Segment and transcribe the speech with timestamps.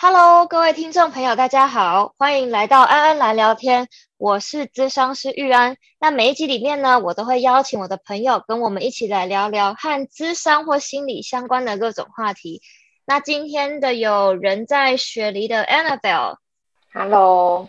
[0.00, 3.88] Hello，各位听众朋友，大家好，欢迎来到安安来聊天。
[4.16, 5.76] 我是资商师玉安。
[5.98, 12.62] 那每一集里面呢，我都会邀请我的朋友跟我们一起来聊聊和资商或心理相关的各种话题。
[13.06, 17.68] 那今天的有人在雪梨的 Annabelle，Hello，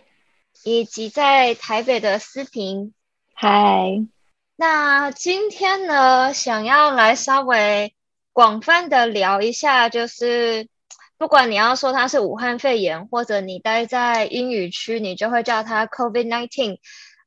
[0.63, 2.93] 以及在台北的思平
[3.37, 4.07] ，Hi。
[4.55, 7.95] 那今天呢，想要来稍微
[8.33, 10.67] 广泛的聊一下，就是。
[11.19, 16.77] 不管你要说它是武汉肺炎，或者你待在英语区，你就会叫它 COVID nineteen，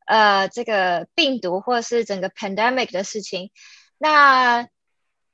[0.06, 3.50] 呃，这个病毒或是整个 pandemic 的事情，
[3.98, 4.66] 那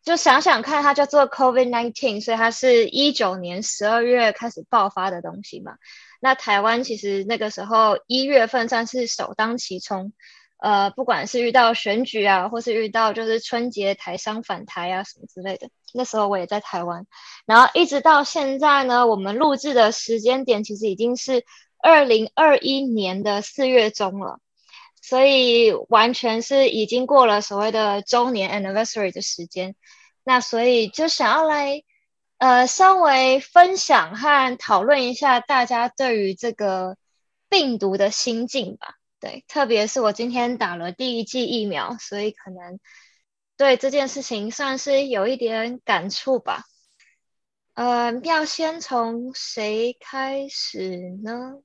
[0.02, 5.76] 就想想看，它叫做 COVID nineteen，所以它是一九年十二月开始爆发的东西嘛。
[6.20, 10.12] 那台湾其实那个时候一月份算是首当其冲。
[10.58, 17.06] 呃，不管是遇到选举啊，或是遇到就是春节台商返台啊什么之类的，那时候我也在台湾，
[17.46, 21.44] 然后一直到现在呢，我们录制的时间点其实已经是
[21.80, 24.40] 二零二一年的四月中了，
[25.00, 29.76] 所以完全是已经过了所谓的周年 anniversary 的时间，
[30.24, 31.84] 那所以就想要来
[32.38, 36.96] 呃稍微分享和讨论一下大家对于这个
[37.48, 38.97] 病毒的心境吧。
[39.20, 42.78] 对，特别是我今天打了第一剂疫苗，所以可能
[43.56, 46.64] 对这件事情算是有一点感触吧。
[47.74, 51.58] 呃，要先从谁开始呢？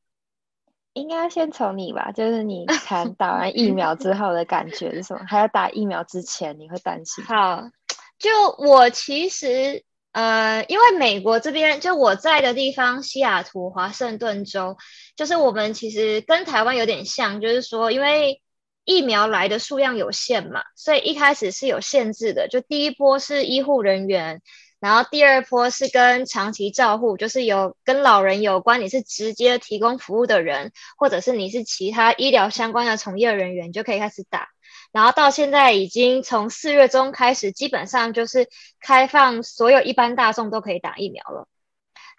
[0.94, 5.26] 应该先从你吧，就是你谈打完疫 苗之后的感觉是什么？
[5.28, 7.24] 还有打疫苗之前你会担心？
[7.26, 7.70] 好，
[8.18, 9.84] 就我其实。
[10.14, 14.78] 呃，因为美国这边就我在的地方，西雅图、华盛顿州，
[15.16, 18.40] 就是我们其实跟台湾有点像，就是说，因为
[18.86, 22.48] 疫苗来的数量有限嘛，所以一开始是有限制的。
[22.48, 24.42] 就第一波是医护人员，
[24.80, 34.53] 然后第二波是跟长期照护，就是有跟老人有关，你是直接提供服务的人，或者是你是其他医疗相关的从业人员，就可以开始打。
[34.94, 38.48] 然后到现在已经从四月中开始，基本上就是
[38.80, 41.48] 开放所有一般大众都可以打疫苗了。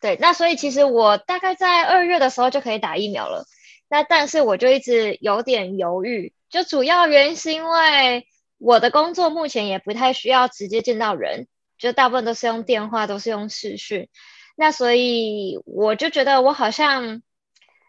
[0.02, 3.46] 对，那所以其实我大概在二月的时候就可以打疫苗了。
[3.88, 8.26] 那但是我就一直有点犹豫，就主要原因是因为
[8.58, 11.46] 我的工作目前也不太需要直接见到人，
[11.78, 14.08] 就大部分都是用电话，都是用视讯。
[14.56, 17.22] 那所以我就觉得我好像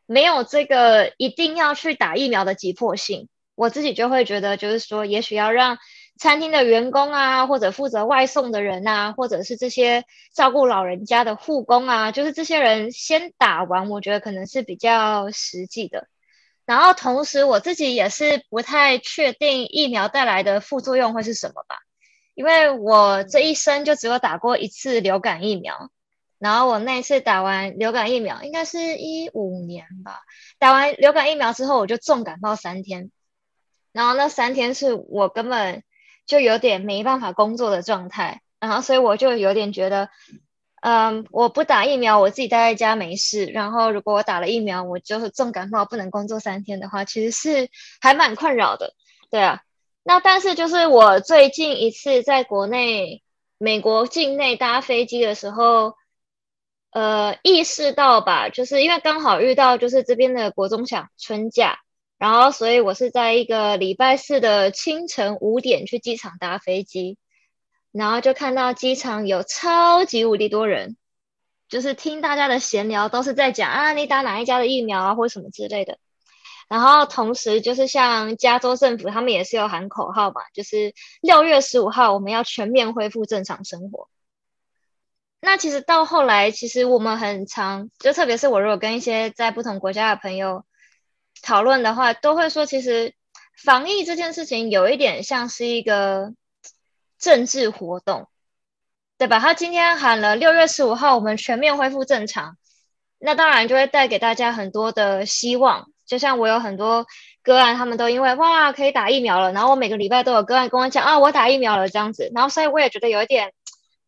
[0.06, 3.29] 没有这个一定要去打疫苗的急迫性。
[3.55, 5.77] 我自己就会觉得，就是说，也许要让
[6.17, 16.07] 餐厅的员工啊，或者负责外送的人啊，或者是这些照顾老人家的护工啊，就是这些人先打完，我觉得可能是比较实际的。
[16.65, 21.77] 然后同时，我自己也是不太确定疫苗带来的副作用会是什么吧，
[22.33, 25.91] 因为我这一生就只有打过一次流感疫苗，
[26.39, 30.21] 然后我那次打完流感疫苗，应该是一五年吧，
[30.57, 33.11] 打完流感疫苗之后，我就重感冒三天。
[33.95, 35.81] 然后那三天是我根本
[36.25, 40.09] 就有点没办法工作的状态，然后所以我就有点觉得，
[40.81, 43.45] 嗯，我不打疫苗，我自己待在家没事。
[43.45, 47.69] 然后如果我打了疫苗，我就是重感冒不能工作三天的话，其实是
[48.01, 48.94] 还蛮困扰的。
[49.31, 49.61] 对啊，
[50.03, 53.23] 那但是就是我最近一次在国内
[53.57, 55.95] 美国境内搭飞机的时候，
[56.91, 61.79] 呃，意识到吧，就是因为刚好遇到就是这边的国中小春假。
[62.17, 67.17] 然后，所以我是在一个礼拜四的清晨五点去机场搭飞机，
[67.91, 70.95] 然后就看到机场有超级无敌多人，
[71.67, 75.97] 就是听大家的闲聊，都是在讲啊，你打哪一家的疫苗啊，或什么之类的。
[76.69, 84.07] 然后同时就是像加州政府，他们也是有喊口号嘛，就是六月十五号我们要全面恢复正常生活。
[85.41, 90.63] 那其实到后来，其实我们很常，就特别是我如果跟一些在不同国家的朋友。
[91.45, 93.13] 讨论的话，都会说，其实
[93.56, 96.33] 防疫这件事情有一点像是一个
[97.19, 98.28] 政治活动，
[99.19, 99.39] 对吧？
[99.39, 102.57] 他今天喊了六月十五号我们全面恢复正常，
[103.19, 105.88] 那当然就会带给大家很多的希望。
[106.07, 107.06] 就像我有很多
[107.44, 113.53] 个案，他们都因为哇可以打疫苗了，然后我每个礼拜都有个案跟我讲啊我打疫苗了这样子，然后所以我也觉得有一点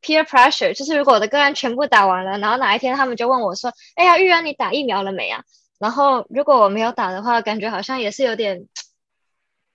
[0.01, 5.43] peer pressure，就是如果我的个案全部打完了，然后哪一天他们就问我说，哎呀玉安你打疫苗了没啊？
[5.79, 8.67] 然后，如果我没有打的话，感觉好像也是有点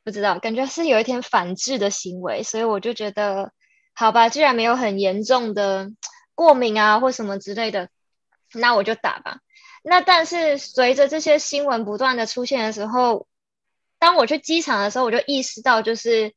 [0.04, 3.52] 不知道，感觉是有一点反制的行为，所以我就觉得，
[3.94, 5.90] 好吧，既然没有很严重的
[6.34, 7.88] 过敏啊或什么之类的，
[8.52, 9.38] 那我就打吧。
[9.84, 13.26] 那但是随着这些新闻不断的出现的时候，
[13.98, 16.34] 当我去机场的时候，我就意识到，就是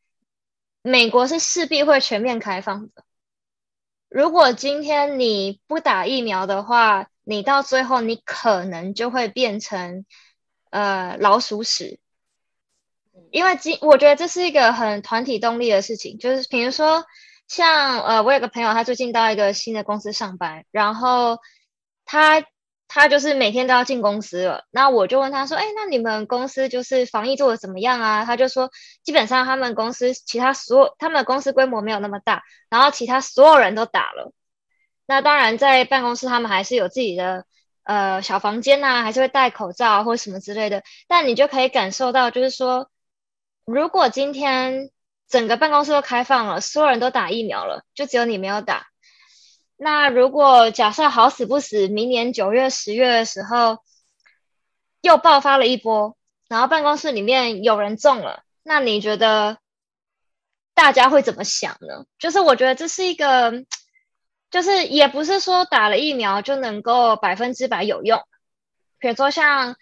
[0.83, 3.03] 美国是势必会全面开放的。
[4.09, 10.05] 如果今天你不打疫苗的话，你到最后你可能就会变成
[10.69, 11.99] 呃老鼠屎。
[13.31, 17.05] 因为今我觉得这是一个很团体动力的事情，就是比如说
[17.47, 21.39] 像呃，我有个朋友，他最近到一个新的公司上班，然后
[22.05, 22.45] 他
[22.87, 24.65] 他就是每天都要进公司了。
[24.69, 28.69] 那我就问他说：“哎，那你们公司就是防疫做的怎么样啊？”他就说
[29.03, 34.33] ：“基本上他们公司其他所有他们公司规模没有那么大，然后其他所有人都打了。
[35.05, 37.45] 那当然在办公室他们还是有自己的
[37.83, 40.83] 呃小房间呐，还是会戴口罩或什么之类的。
[41.07, 42.89] 但你就可以感受到，就是说。”
[43.67, 44.91] 如果今天
[45.27, 48.85] 整个办公室都开放了，所有人都打疫苗了，就只有你没有打。
[49.75, 53.79] 那如果假设好死不死，明年九月、十月的时候
[55.01, 56.15] 又爆发了一波，
[56.47, 59.57] 然后办公室里面有人中了，那你觉得
[60.75, 62.05] 大家会怎么想呢？
[62.19, 63.51] 就是我觉得这是一个，
[64.51, 68.21] 就是也不是说打了疫苗就能够百分之百有用，
[68.99, 69.75] 比如说像。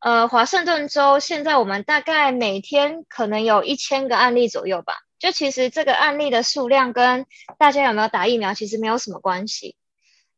[0.00, 4.94] 呃，华盛顿州现在我们大概每天可能有一千个案例左右吧。
[5.18, 7.26] 就其实这个案例的数量跟
[7.58, 9.74] 大家有没有打疫苗其实没有什么关系。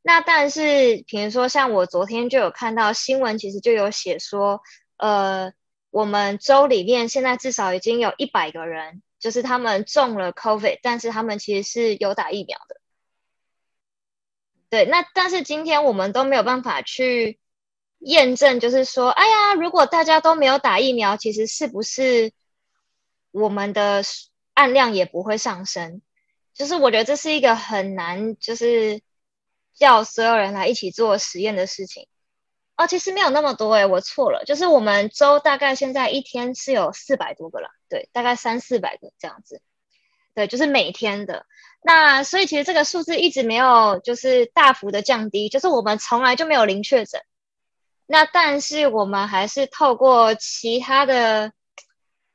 [0.01, 4.63] 那但是，比如说像我昨天就有看到新闻，其实就有写说，
[4.97, 5.53] 呃，
[5.91, 12.77] 我们州里面现在至少已经有一百个人，就是他们中了 COVID，但是他们其实是有打疫苗的。
[14.71, 17.39] 对，那但是今天我们都没有办法去。
[18.03, 22.33] 验证就是说，哎呀，如果大家都没有打疫苗，其实是不是
[23.31, 24.03] 我们的
[24.55, 26.01] 案量也不会上升？
[26.55, 29.03] 就是我觉得这是一个很难，就是
[29.75, 32.09] 叫所有人来一起做实验的事情。
[32.75, 39.61] 哦，其实没有那么多诶，我错了，就是我们州大概现在一天是有四百多个了，对，大概三四百个这样子，
[40.35, 41.45] 对，就是每天的。
[41.83, 47.23] 那所以其实这个数字一直没有就是大幅的降低，就是我们从来就没有零确诊。
[48.07, 51.53] 那但是我们还是透过其他的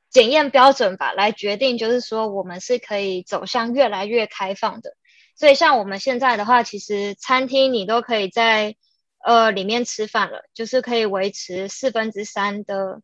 [0.09, 4.95] 检验标准吧来决定，就是说我们是可以走向越来越开放的。
[5.35, 8.75] 所以像我们现在的话，其实餐厅你都可以在
[9.23, 13.01] 呃里面吃饭了，就是可以维持四分之三的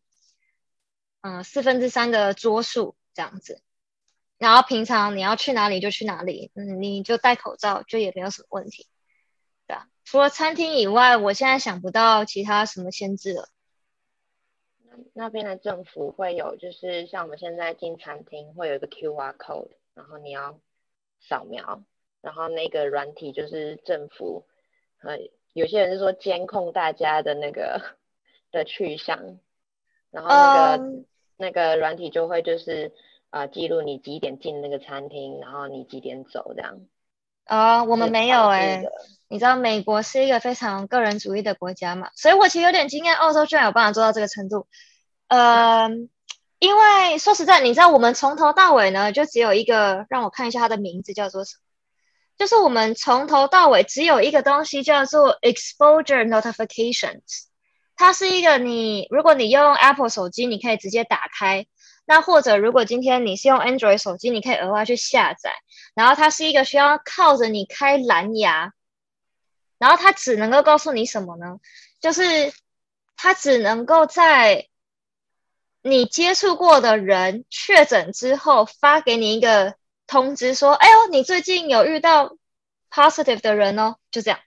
[1.20, 3.60] 嗯四分之三的桌数这样子。
[4.42, 8.88] 然后平常你要去哪里就去哪里，嗯，你就戴口罩就也没有什么问题。
[9.68, 13.48] 对啊除了餐厅以外，我现在想不到其他什么限制了。
[14.84, 20.58] 那那边的政府会有，就是像我们现在进餐厅会有一个 QR code，然后你要
[21.20, 21.84] 扫描，
[22.20, 24.44] 然后那个软体就是政府，
[25.02, 25.18] 呃，
[25.52, 27.80] 有些人是说监控大家的那个
[28.50, 29.38] 的去向，
[30.10, 31.04] 然后那个
[31.36, 32.92] 那个软体就会就是
[33.32, 36.78] 呃记录你几点进那个餐厅，然后你几点走这样。
[37.44, 38.84] 啊，我们没有哎，
[39.28, 44.68] 你知道美国是一个非常个人主义的国家嘛，所以我其实有点惊讶，澳洲居然有办法做到这个程度。
[45.26, 45.90] 呃，
[46.60, 51.62] 因为说实在，你知道我们从头到尾呢，就只有一个，让我看一下它的名字叫做什么，
[52.38, 57.46] 就是我们从头到尾只有一个东西叫做 exposure notifications，
[57.96, 61.66] 它是一个你如果你用 Apple 手机，你可以直接打开。
[62.04, 65.54] 那或者，如果今天你是用 Android 手机，你可以额外去下载。
[65.94, 68.72] 然后它是一个需要靠着你开蓝牙，
[69.78, 71.58] 然后它只能够告诉你什么呢？
[72.00, 72.52] 就是
[73.16, 74.68] 它只能够在
[75.82, 82.36] 你接触过的人确诊之后发给你一个通知，说：“哎呦，你最近有遇到
[82.90, 84.40] positive 的人哦。”就这样，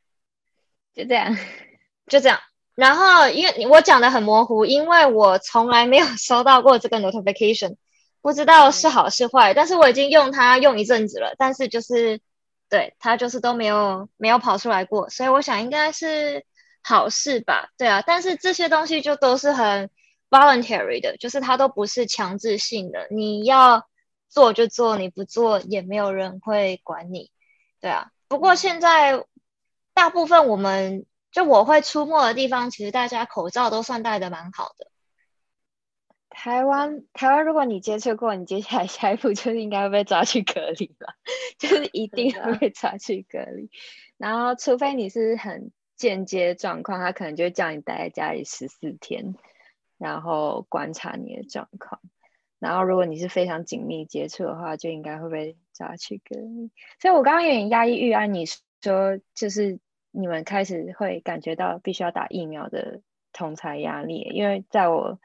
[0.93, 1.37] 就这样，
[2.07, 2.39] 就这样。
[2.75, 7.77] 然后，因为我讲的很模糊，因为我从来没有收到过这个 notification，
[8.21, 9.53] 不知道是好是坏。
[9.53, 12.19] 但是我已经用它用一阵子了，但是就是
[12.69, 16.45] 对它就是都没有没有跑出来过，所以我想应该是
[16.83, 17.69] 好事吧？
[17.77, 19.89] 对啊，但是这些东西就都是很
[20.29, 23.87] voluntary 的，就是它都不是强制性的，你要
[24.27, 27.31] 做就做，你不做也没有人会管你。
[27.79, 29.23] 对啊，不过现在
[29.93, 31.05] 大部分我们。
[31.35, 34.87] 就我会出没的地方，其实大家口罩都算戴的蛮好的。
[36.29, 41.13] 台湾，台湾，如果你接触过，你接下来 下一步就是应该会被抓去隔离了，
[41.59, 43.69] 就是一定会被抓去隔离。
[44.15, 49.35] 然后，除非你是很间接状况，他可能就会叫你待在家里十四天，
[49.97, 51.99] 然后观察你的状况。
[52.59, 56.71] 然后，如果你是非常紧密接触的话，就应该会被抓去隔离。
[57.01, 59.81] 所以我刚刚有点压抑预安，你说就是。
[60.15, 63.01] 你们开始会感觉到必须要打疫苗的
[63.33, 65.19] 同才压力，因为在我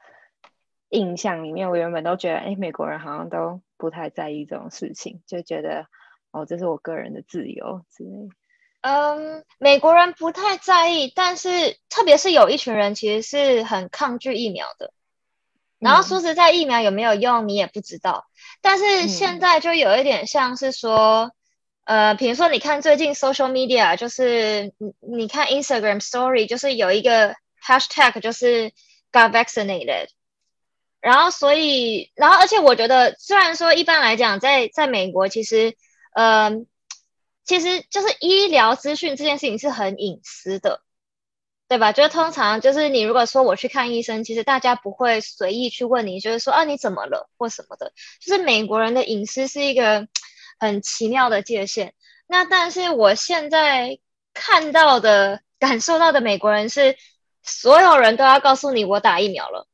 [0.89, 5.87] 印象里面，我原本都觉得，哎，美国人好像都不太在意这种事情，就觉得，
[6.31, 8.29] 哦，这是我个人的自由之类。
[8.81, 14.91] 嗯，美国人不太在意，但是特别是有一群人其实是很抗拒疫苗的。
[15.77, 18.25] 然后说实在，疫苗有没有用你也不知道。
[18.61, 21.31] 但是现在就有一点像是说，
[21.83, 27.35] 呃，比如说你看最近 social media，就是你你看 Instagram story，就是有一个
[27.65, 28.71] hashtag 就是
[29.11, 30.07] got vaccinated。
[30.99, 35.75] 然后所以，然后而且我觉得，虽然说一般来讲，在在美国其实，
[36.13, 36.51] 呃，
[37.43, 40.81] 其实就是医疗资讯这件事情是很隐私的。
[41.67, 41.93] 对吧？
[41.93, 47.93] 就是通常就是你如果说我去看医生，其实大家不会随意去问你，就是说啊你怎么了或什么的。
[48.19, 50.05] 就是美国人的隐私是一个
[50.61, 51.93] 很奇妙的界限。
[52.27, 53.99] 那但是我现在
[54.33, 56.95] 看到的、感受到的美国人是，
[57.43, 59.67] 所有人都要告诉你我打疫苗了。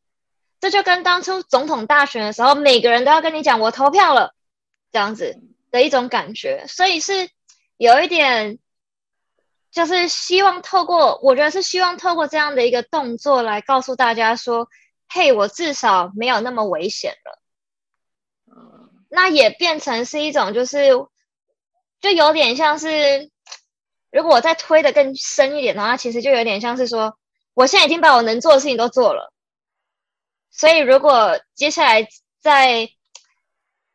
[0.60, 4.34] 这就跟当初总统大选的时候，每个人都要跟你讲我投票了
[4.92, 5.40] 这样子
[5.70, 6.66] 的一种感觉。
[6.68, 7.30] 所以是
[7.78, 8.58] 有一点。
[9.70, 14.70] 就是希望透过，我觉得是希望透过这样的一个动作来告诉大家说，
[15.08, 17.38] 嘿，我至少没有那么危险了。
[19.10, 20.90] 那也变成是一种，就是
[22.00, 23.30] 就有点像是，
[24.12, 27.18] 如果我再推的更深一点的话，其实就有点像是说，
[27.54, 29.34] 我现在已经把我能做的事情都做了，
[30.52, 32.08] 所以如果接下来
[32.40, 32.90] 再，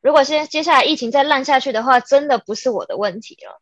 [0.01, 3.61] 如果现接下来疫情再烂下去的话，真的不是我的问题了。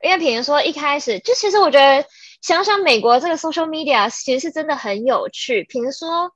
[0.00, 2.06] 因为比如说一开始，就其实我觉得
[2.40, 5.64] 想想美国这个 social media 其实是真的很有趣。
[5.64, 6.32] 比如说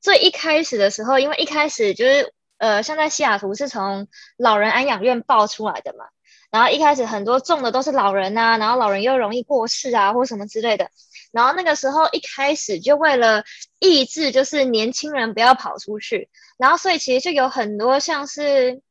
[0.00, 6.04] 最一开始的时候，因为一开始就是呃，像在西雅图是从老人安养院爆出来的嘛，
[6.50, 10.90] 然后一开始很多中的都是老人呐，然后老人又容易过世啊，或什么之类的。
[11.32, 13.42] 然后那个时候一开始就为了
[13.78, 18.82] 抑制，就是年轻人不要跑出去，然后所以其实就有很多像是。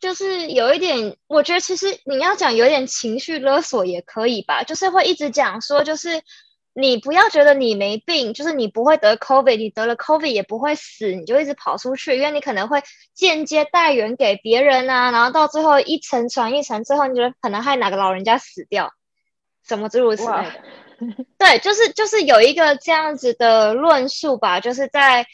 [0.00, 6.24] 就是有一点，我觉得其实你要讲有点情绪勒索也可以吧，就是会一直讲说，就是
[6.74, 12.82] 你不要觉得你没病，就是你不会得 COVID，你得了 COVID 也不会死，你就一直跑出去，因为你可能会
[13.14, 18.92] 间接带源给别人啊，然后到最后一层传一层，最后你觉得可能害哪个老人家死掉，
[19.66, 20.52] 什么诸如此类的。
[21.38, 25.26] 对，就是就是有一个这样子的论述吧，就是在。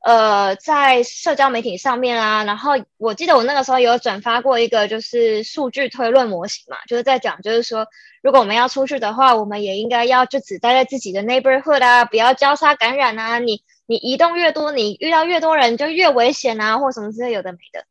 [0.00, 7.86] 呃，在社交媒体上面啊，然后我记得我那个时候有转发过一个就是数据推论模型嘛，就是在讲，就是说
[8.22, 13.40] 如果我们要出去的话，我们也应该要就只待在自己的 neighborhood 啊，不要交叉感染啊。
[13.40, 17.84] 你你移动越多，你遇到越多人就越危险啊，或什么之类有的没的。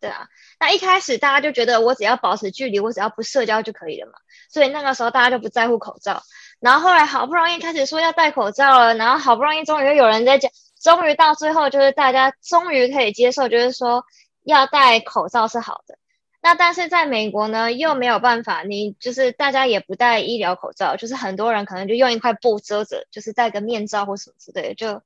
[0.00, 0.28] 对啊，
[0.58, 4.14] 那一开始大家就觉得我只要保持距离，我只要不社交就可以了嘛，
[4.50, 6.22] 所以那个时候大家就不在乎口罩。
[6.60, 10.50] 然后后来好不容易开始说要戴口罩了，然后好不容易终于又有人在讲。
[10.86, 14.04] 终于到最后，就是大家终于可以接受，就是说
[14.44, 15.98] 要戴口罩是好的。
[16.40, 25.02] 那但是在美国呢，又没有办法，你就是大家也不戴医疗口罩，就是很多人可能就用一块布遮着，就是戴个面罩或什么之类的，就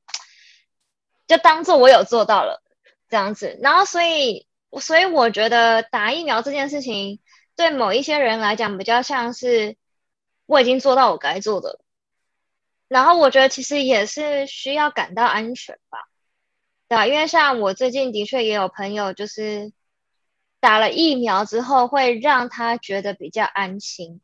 [1.27, 2.63] 就当做我有做到了
[3.09, 3.59] 这样子。
[3.63, 4.47] 然后所以，
[4.83, 7.21] 所以我觉得打疫苗这件事情，
[7.57, 9.79] 对某一些人来讲，比较像是
[10.45, 11.81] 我已经做到我该做的。
[12.91, 16.01] 然后我觉得其实也是需要感到安全吧，
[16.89, 17.07] 对吧？
[17.07, 19.73] 因为像我最近的确也有朋友，就是
[20.59, 24.21] 打了疫苗之后会让他觉得比较安心，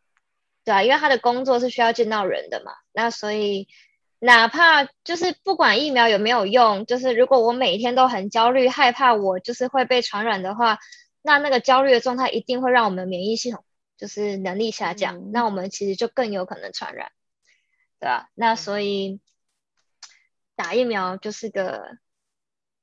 [0.65, 0.83] 对吧？
[0.83, 3.69] 因为他的工作是需要见到人的嘛，那所以
[4.19, 10.81] 哪怕就是不管疫苗有没有用，就是如果我每天都很焦虑、害怕我就是会被传染的话，
[11.23, 13.65] 那那个焦虑的状态一定会让我们免疫系统
[13.97, 17.13] 就是能力下降，那我们其实就更有可能传染。
[18.07, 19.21] 对啊，那所以
[20.55, 21.99] 打疫苗就是个，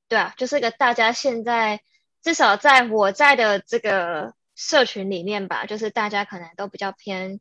[0.06, 1.82] 对啊，就是个大家现在
[2.20, 7.40] 至少在我在的这个社群里面吧，就是大家可能都比较偏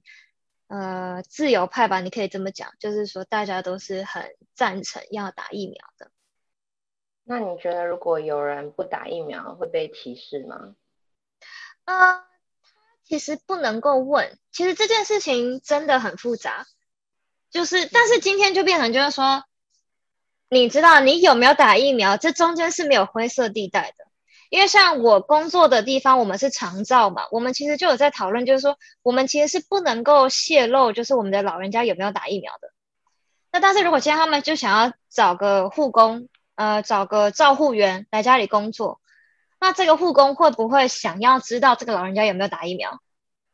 [0.68, 6.10] 呃自由派吧，你可以这么讲，就是说大家都是很赞成要打疫苗的。
[7.26, 10.74] 那你觉得如果有人不打疫苗会被歧视吗？
[11.84, 12.24] 呃，
[13.04, 16.66] 其实不能够问，其实这件事情真的很复杂。
[17.54, 19.44] 就是，但是今天就变成就是说，
[20.50, 22.18] 你知道你有没有打疫苗？
[22.18, 24.06] 这中间是没有灰色地带的，
[24.50, 32.70] 因为像我工作的地方，我们是长照嘛，我们其实就有在讨论，就是说我们其实是不能够泄露，就是我们的老人家有没有打疫苗的。
[33.52, 39.00] 那但是如果今天他们就想要找个护工，呃，找个照护员来家里工作，
[39.60, 43.00] 那这个护工会不会想要知道这个老人家有没有打疫苗？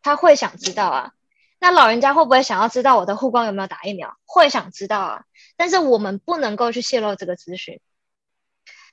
[0.02, 1.12] 他会想知道啊。
[1.60, 4.18] 那老人家会不会想要知道我的护工有没有打疫苗？
[4.26, 5.24] 会想知道啊，
[5.58, 7.82] 但是我们不能够去泄露这个资讯。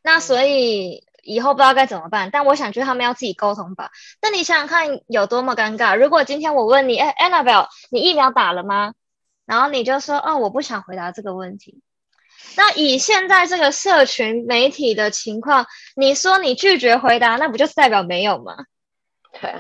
[0.03, 2.31] 那所以以后不知道该怎么办。
[2.31, 3.91] 但我想，就是他们要自己沟通吧。
[4.21, 5.97] 那你想想看，有多么尴尬。
[5.97, 8.95] 如果今天我问你，哎，Annabelle，你疫苗打了吗？
[9.47, 11.83] 然后你就说，哦，我不想回答这个问题。
[12.57, 18.57] 那以现在这个社群媒体的情况，你说你拒绝回答，那不就是代表没有吗？
[19.41, 19.55] 对，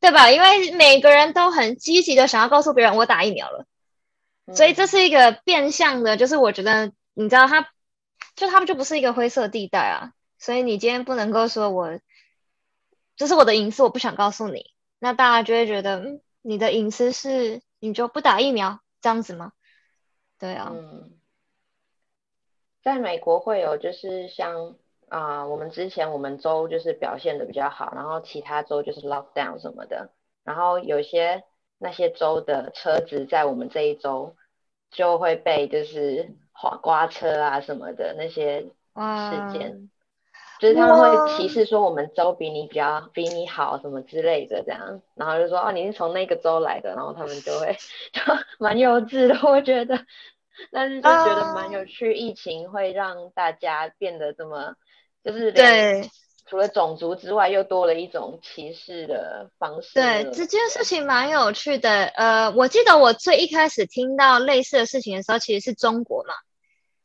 [0.00, 0.30] 对吧？
[0.30, 3.66] 因为每个人都很积极的想要告诉别人，我打疫苗了。
[4.54, 7.68] 所以这是一个变相的，就是我觉得，你知道，他
[8.34, 10.12] 就他们就不是一个灰色地带啊。
[10.38, 11.98] 所以你今天不能够说我
[13.16, 19.52] 这是我的隐私，我不想告诉你，那大家就会觉得，嗯，你的隐私是你就不打疫苗这样子吗？
[20.38, 20.70] 对啊。
[20.72, 21.18] 嗯，
[22.80, 24.76] 在美国会有就是像
[25.08, 30.10] 啊，我们之前我们州就是表现的比较好，然后其他州就是 lock down 什么的，
[30.44, 31.44] 然后有些
[31.78, 34.34] 那些州的车子在我们这一周
[34.90, 39.90] 就会被就是划刮车啊什么的那些事件。
[40.60, 47.76] 就是他们会歧视说我们州比你比较比你好什么之类的这样，然后就说哦你是从那个州来的，然后他们就会
[48.12, 48.20] 就
[48.58, 49.96] 蛮幼稚的，我觉得，
[50.72, 52.12] 但是就觉得蛮有趣。
[52.12, 54.74] 疫情会让大家变得这么，
[55.24, 56.08] 就是对，
[56.46, 59.90] 除了种族之外，又多了一种歧视的方式。
[59.94, 62.06] 对，这件事情蛮有趣的。
[62.06, 66.34] 呃，我记得我最一开始听到类似的事情的时候，其实是中国嘛。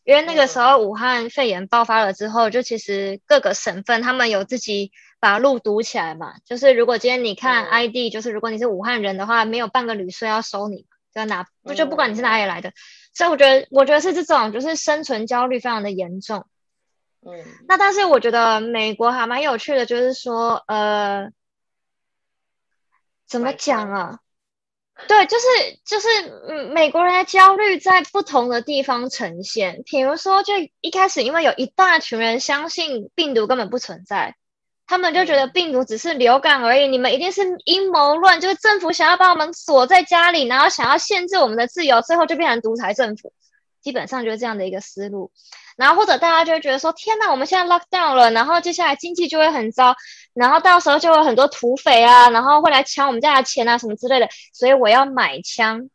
[0.05, 6.33] 因为那个时候武汉肺炎爆发了之后，就其实各个省份他们有自己把路堵起来嘛。
[6.45, 12.73] 就是如果今天你看 ID，就是如果你是武汉人的话，没有半个旅社要收你，就拿不就不管你是哪里来的。
[13.13, 16.47] 所以我觉得，我觉得是这种，就是生存焦虑非常的严重。
[17.25, 21.29] 嗯，那但是我觉得美国还蛮有趣的，就是说，呃，
[23.27, 24.19] 怎么讲啊？
[25.07, 25.45] 对，就是
[25.85, 26.07] 就是，
[26.47, 29.81] 嗯，美国人的焦虑在不同的地方呈现。
[29.85, 34.35] 比如说，就一开始，因为有一大群人相信病毒根本不存在，
[34.85, 36.87] 他们就觉得病毒只是流感而已。
[36.87, 43.33] 你们一定是阴谋论，就是政府想要把我们锁在家里，然后想要限制我们的自由，最后就变成独裁政府。
[43.81, 45.31] 基本上就是这样的一个思路。
[45.77, 49.95] 然后或者大家就会觉得说，天呐，我们现在 lock down 了，然后接下来经济就会很糟。
[50.33, 54.27] 然后到时候就有很多土匪啊，然后会来抢我们家的钱啊，什么之类的。
[54.53, 55.89] 所以我要买枪。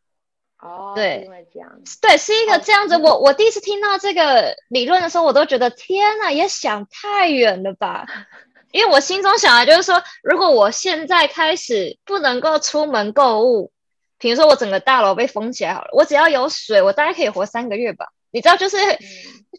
[0.61, 1.69] 哦，对，因为这样，
[2.01, 2.97] 对，是一个这样子。
[2.97, 8.05] 我我第一次听到这个理论的时候，我都觉得天呐，也想太远了吧。
[8.71, 13.71] 因为我心中想的就是说，如果我现在开始不能够出门购物，
[14.17, 18.07] 比如说我整个大楼被封起来好了，我只要有水，我大概可以活三个月吧。
[18.31, 18.77] 你知道，就是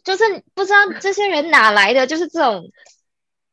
[0.03, 2.63] 就是不知道这些人哪来的，就是这种。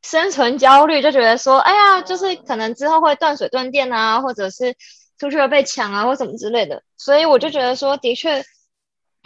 [0.01, 4.75] 生存焦虑就觉得说，哎呀，就是可能之后会断水断电啊，或者是
[5.19, 6.83] 出去了被抢啊，或什么之类的。
[6.97, 8.43] 所以我就觉得说，的确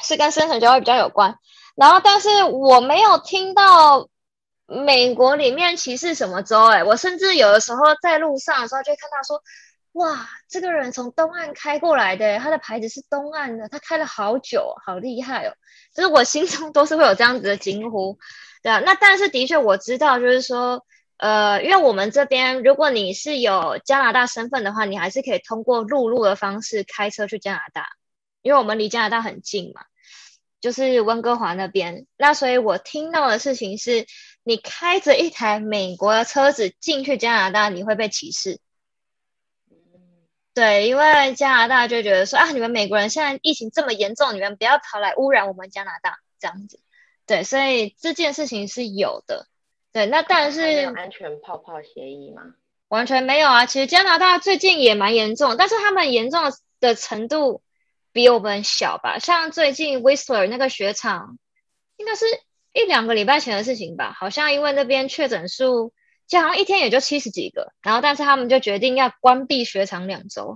[0.03, 1.37] 是跟生存焦虑比较有关。
[1.77, 4.09] 然后，但是我没有听到
[4.67, 9.41] 美国里面歧视什么州，哎，我甚至有的时候在路上的时候就看到说，
[9.93, 15.55] 哇，这个人从东岸开过来的，他的牌子是东岸的，他开了好久，好厉害哦。
[15.95, 18.19] 就是我心中都是会有这样子的惊呼。
[18.63, 20.87] 对啊，那但是的确我知道，就是说，
[21.19, 27.89] 呃，因为我们这边，如果你是有加拿大身份的话，你还是可以通过陆路的方式开车去加拿大，
[28.41, 29.83] 因为我们离加拿大很近嘛，
[30.63, 32.07] 就是温哥华那边。
[32.17, 34.07] 那所以我听到的事情是，
[34.43, 38.59] 你开着一台美国的车子进去加拿大，你会被歧视。
[40.55, 46.81] 对，因为加拿大就觉得说啊，你们美国人现在疫情这么严重，你们不要跑来污染我们加拿大这样子。
[47.27, 49.47] 对，所以这件事情是有的。
[49.93, 52.43] 对，那但是有安全泡泡协议吗？
[52.89, 53.65] 完全没有啊！
[53.65, 57.63] 其实加拿大最近也蛮严重，但是他们严重的程度
[58.13, 59.19] 比我们小吧？
[59.19, 61.39] 像最近 Whistler 那个雪场，
[61.97, 62.27] 应该是
[62.75, 64.15] 一两个礼拜前的事情吧？
[64.19, 65.95] 好像因为那边确诊数，
[66.27, 70.55] 就好像一天也就七十几个，然后但是他们就决定要关闭雪场两周。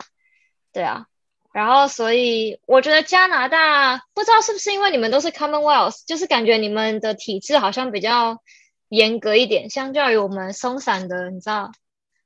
[0.72, 1.07] 对啊。
[1.52, 8.42] 然后，所以我觉得加拿大不知道是不是因为你们都是 Commonwealth，就是感觉你们的体制好像比较
[8.90, 11.72] 严格一点，相较于我们松散的，你知道，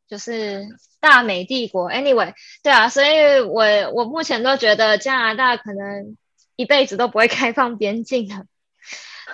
[0.09, 0.67] 就是
[0.99, 1.93] 大美帝国。
[1.93, 6.17] Anyway，对啊，所以我我目前都觉得加拿大可能
[6.57, 8.47] 一辈子都不会开放边境的。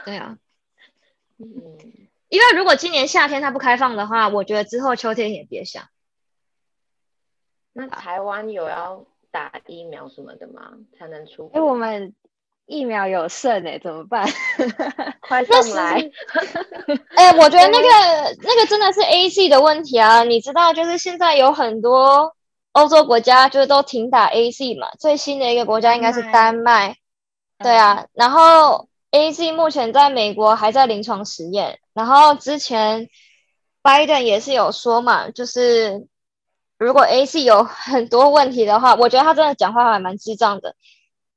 [0.05, 0.37] 对啊，
[1.38, 1.49] 嗯，
[2.29, 5.85] 因为如果今年夏天它不开放的话，我觉得之后秋天也别想。
[7.73, 9.05] 那台湾有要？
[9.33, 10.73] 打疫苗什么的吗？
[10.99, 11.51] 才能出？
[11.53, 12.15] 哎，我们
[12.65, 14.27] 疫苗有剩哎，怎么办？
[15.21, 16.11] 快送来！
[17.15, 17.89] 哎，我觉得那个
[18.41, 20.25] 那个真的是 A C 的问题啊！
[20.25, 22.35] 你知道，就是现在有很多
[22.73, 24.89] 欧洲国家就是都停打 A C 嘛。
[24.99, 26.97] 最新的一个国家应该是丹麦，
[27.59, 28.07] 对啊。
[28.15, 33.09] 然后 A C 目前在美国还在临床实验，然后之前
[33.83, 36.07] Biden 也是有说嘛，就是
[36.77, 40.77] 如果 A C 有很多问题的话，我觉得他真的讲话还蛮智障的。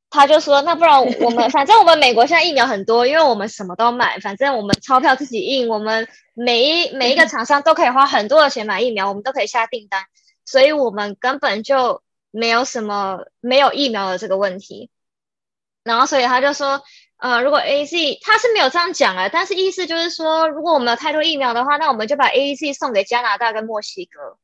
[0.10, 10.04] 他就说，那不然我们 反正我们美国现在疫苗很多，因为我们什么都买，反正我们钞票自己印，我们每一每一个厂商都可以花很多的钱买疫苗，我们都可以下订单，
[10.46, 14.90] 所以我们根本就没有什么没有疫苗的这个问题。
[15.84, 16.84] 然后所以他就说。
[17.20, 24.38] 呃，如果 A Z 他是没有这样讲啊，但是意思就是说，如果我们有太多疫苗的话，那我们就把 A Z 送给加拿大跟墨西哥。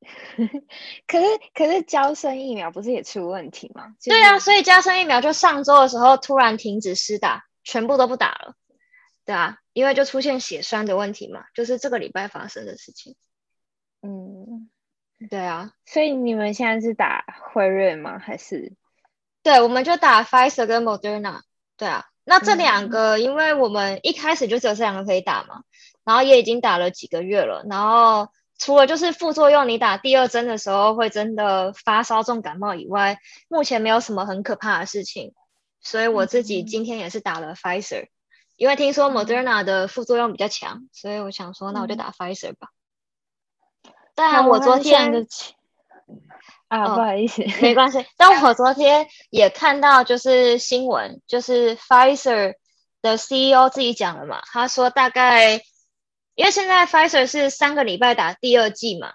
[1.06, 3.94] 可是可是，交生疫苗不是也出问题吗？
[4.02, 8.54] 对啊，所以交生疫苗就上周的时候突然停止施打，全部都不打了。
[9.24, 13.14] 对啊，因为就出现血栓的问题嘛，就是这个礼拜发生的事情。
[14.02, 14.70] 嗯，
[15.30, 18.18] 对啊，所以你们现在是打辉瑞吗？
[18.18, 18.72] 还是？
[19.42, 21.42] 对，我们就打 Pfizer 跟 Moderna。
[21.76, 22.06] 对啊。
[22.24, 25.62] 那这两个，因为我们一开始就只有这两个可以打嘛，
[26.04, 35.34] 然后也已经打了几个月了，然后除了就是副作用，你打第二针的时候会真的发烧重感冒以外，目前没有什么很可怕的事情，
[35.80, 38.06] 所以我自己今天也是打了 Pfizer，
[38.56, 42.68] 因为听说 Moderna 的副作用比较强，所以我想说，那我就打 Pfizer 吧。
[44.14, 45.26] 当然，我昨天。
[46.68, 48.04] 啊，不好意思，没关系。
[48.16, 52.54] 但我昨天也看到，就是新闻，就是 Pfizer
[53.02, 55.62] 的 CEO 自己讲了嘛，他说大概，
[56.34, 59.12] 因为现在 Pfizer 是三个礼拜打第二剂嘛，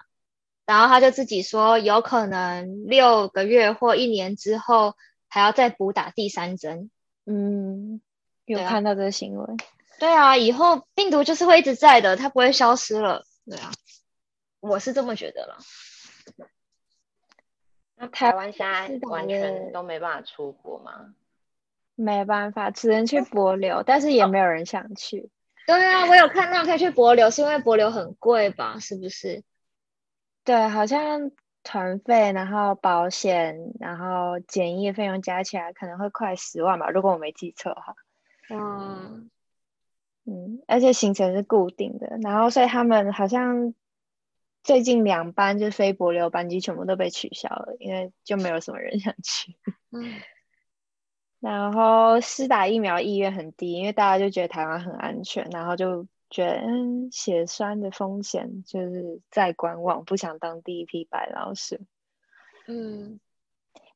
[0.66, 4.94] 然后他就自己说，有可能六个月或一年之后
[5.28, 6.90] 还要再补打第三针。
[7.26, 8.00] 嗯，
[8.44, 9.56] 有看到这个新闻。
[9.98, 13.24] 对啊，以后病毒就是会一直在的，它不会消失了。
[13.50, 13.72] 对啊，
[14.60, 15.58] 我是这么觉得了。
[18.00, 21.14] 那台湾现在完全都没办法出国吗？
[21.96, 25.30] 没办法，只能去博流，但是也没有人想去。
[25.66, 28.78] 对啊，我有看到可以去博流，是因为博流很贵吧？
[28.78, 29.42] 是不是？
[30.44, 31.32] 对，好像
[31.64, 37.96] 团费，然后保险，然后检疫费用加起来可能会快十万吧，如果我没记错哈。
[38.48, 39.28] 嗯，
[40.24, 43.74] 嗯，而且行程是固定的，然后所以他们好像。
[44.64, 49.56] 最近两班就是非博流班机全部都被取消了，因为就没有什么人想去。
[49.90, 50.20] 嗯，
[51.40, 61.78] 然后施打疫苗意愿很低，因为大家就觉得台湾很安全，然后就觉得嗯血栓的风险就是在观望，不想当第一批白老鼠。
[62.66, 63.20] 嗯，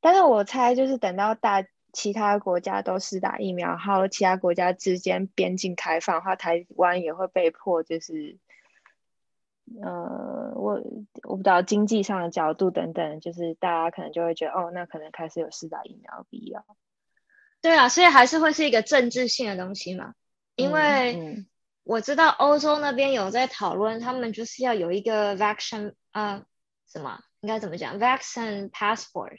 [0.01, 8.39] 但是我猜就是等到大其他国家都施打疫苗，然后其他国家之间边境开放的话，台湾也会被迫就是。
[9.81, 10.83] 呃，我
[11.23, 16.67] 我不知道经济上的角度等等，就是大家可能就会觉得，哦，那可能开始有施打疫苗必要。
[17.61, 20.15] 对啊，所以还是会是一个政治性的东西嘛。
[20.57, 21.47] 因为
[21.85, 26.45] 我知道欧洲那边有在讨论，他们就是要有一个 vaccine 啊，
[26.87, 29.39] 什么应该怎么讲，vaccine passport。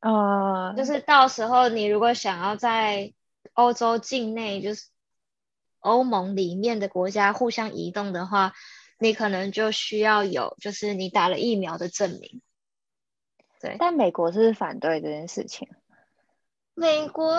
[0.00, 3.12] 啊，就是到时候你如果想要在
[3.52, 4.86] 欧洲境内，就是
[5.80, 8.52] 欧盟里面的国家互相移动的话。
[9.02, 12.40] 你可能就需要有，就是你打了疫苗的证明。
[13.60, 15.68] 对，但美国是反对这件事情。
[16.74, 17.36] 美国，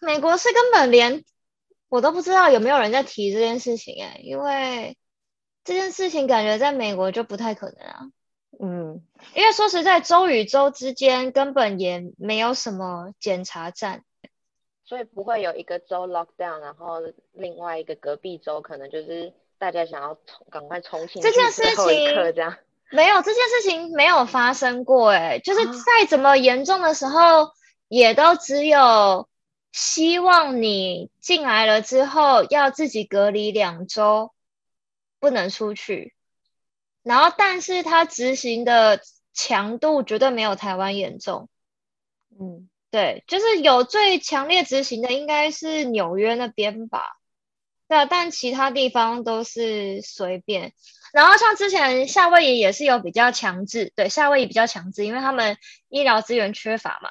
[0.00, 1.24] 美国是根本连
[1.88, 4.96] 我都不知道有没有人在提这件事情哎，因为
[5.64, 8.10] 这件事情感觉在美国就不太可能啊。
[8.60, 14.04] 嗯，因为说实在，州与州之间根本也没有什么检查站，
[14.84, 17.00] 所以不会有一个州 lock down，然后
[17.32, 19.32] 另外一个隔壁州可能就是。
[19.58, 22.56] 大家想要冲，赶快重新这件事情这样
[22.90, 27.50] 没有这件事情没有发生过哎，就是再怎么严重的时候，
[27.88, 29.28] 也都只有
[29.72, 34.32] 希望你进来了之后要自己隔离两周，
[35.20, 36.14] 不能出去。
[37.02, 39.00] 然后，但是他执行的
[39.34, 41.48] 强度绝对没有台湾严重。
[42.38, 47.17] 嗯，对，就是有最强烈执行的应该是纽约那边吧。
[47.88, 50.74] 对啊，但其他地方都是随便。
[51.12, 55.56] 然后像之前夏威夷也是有比较强制，对，夏威夷比较强制，因为他们
[55.88, 57.10] 医疗资源缺乏嘛。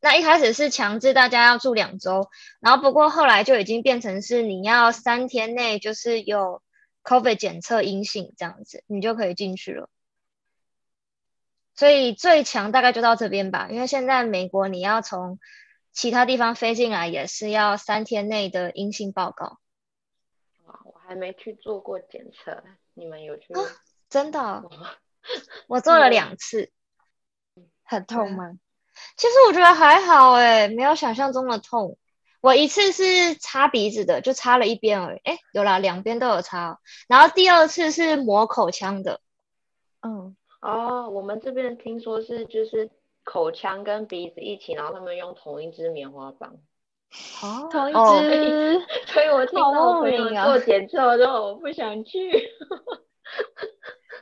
[0.00, 2.28] 那一开始是强制大家要住两周，
[2.60, 6.62] 然后不过后来就已经变成是你要三天内就是有
[7.02, 9.88] COVID 检测阴性这样子，你就可以进去了。
[11.74, 15.38] 所以最强大概就到这边吧，因为现在美国你要从
[15.92, 19.58] 其他地方飞进来也是要三天内的阴性报告。
[21.08, 23.54] 还没去做过检测，你们有去？
[24.10, 24.62] 真的，
[25.66, 26.70] 我 做了两次，
[27.82, 28.52] 很痛吗？
[29.16, 31.96] 其实我觉得还好哎，没有想象中的痛。
[32.42, 35.20] 我一次是擦鼻子的，就擦了一边而已。
[35.24, 36.78] 哎，有啦，两边都有擦。
[37.08, 39.22] 然后第二次是抹口腔的。
[40.02, 42.90] 嗯，哦，我们这边听说是就是
[43.24, 46.54] 口腔跟鼻子一起，然后他们用同一支棉花棒。
[47.42, 48.80] 哦，同一只。
[49.12, 52.30] 所以我听到我朋友做检测之后，我不想去。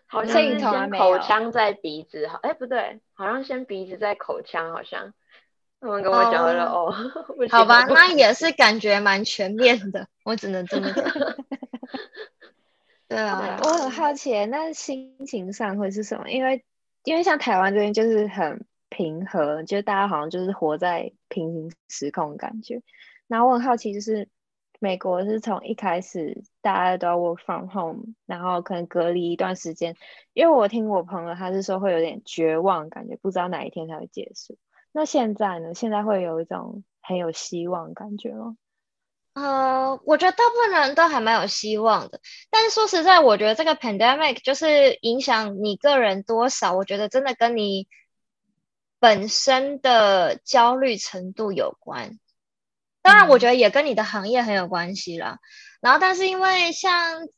[0.09, 5.13] 好像是先口腔在鼻子，好，哎，不对，好像先鼻子在口腔，好像。
[5.81, 6.95] 他们跟我讲了哦，
[7.51, 11.05] 好吧，那也是感觉蛮全面的，我只能这么讲。
[13.09, 16.31] 对啊，我很好奇，那心情上会是什么？
[16.31, 16.65] 因为
[17.05, 22.83] 因为像台湾这边就是很平和，就大家好像就是活在平行时空的感觉。
[23.27, 24.29] 然后我很好奇，就是
[24.79, 29.97] 美国是从一开始大家都要 work from home，然后可能隔离一段时间，
[30.33, 34.59] 因为我听我朋友他是说会有点绝望感觉，不知道哪一天才会结束。
[34.93, 35.75] 那现在呢？
[35.75, 38.57] 现在会有一种很有希望感觉吗？
[39.35, 42.21] 呃，我觉得大部分人都还蛮有希望的。
[42.49, 47.87] 但是说实在，我觉得这个 pandemic 就是影响你个人多少，我觉得真的跟你
[49.07, 52.19] 本身的焦虑程度有关。
[53.03, 55.39] 当然，我觉得也跟你的行业很有关系啦。
[55.81, 57.29] 然后，但是因为像，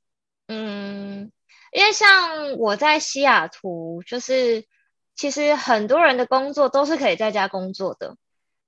[0.47, 1.31] 嗯，
[1.73, 4.65] 因为像我在西雅图，就是。
[5.21, 8.15] 其实很多人的工作都是可以在家工作的，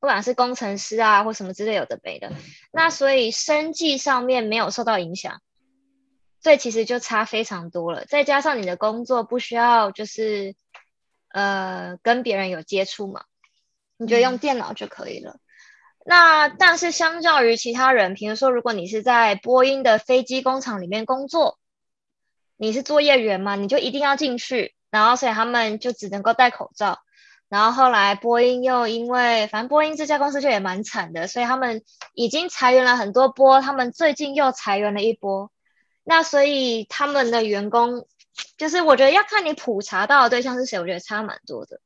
[0.01, 2.33] 不管是工程师啊或什么之类有的没的，
[2.73, 5.41] 那所以生计上面没有受到影响，
[6.43, 8.05] 所以其实就差非常多了。
[8.07, 10.57] 再加上你的工作不需要就是
[11.31, 13.25] 呃跟别人有接触嘛，
[13.97, 15.39] 你就用电脑就可以了。
[16.05, 21.59] 那但是相较于其他人，比如说如果你是在波音的飞机工厂里面工作，
[22.57, 24.75] 你是作业员嘛，你就一定要进去。
[24.91, 26.99] 然后，所以他们就只能够戴口罩。
[27.49, 33.61] 然后后来，波音又因为，反正波音这家公司就也蛮惨的，所以他们已经裁员了很多波。
[33.61, 35.53] 他们最近又裁员了一波。
[36.03, 38.05] 那所以他们的员工，
[38.57, 41.81] 就是我觉得要看你普查到的对象是谁，我觉得差蛮多的。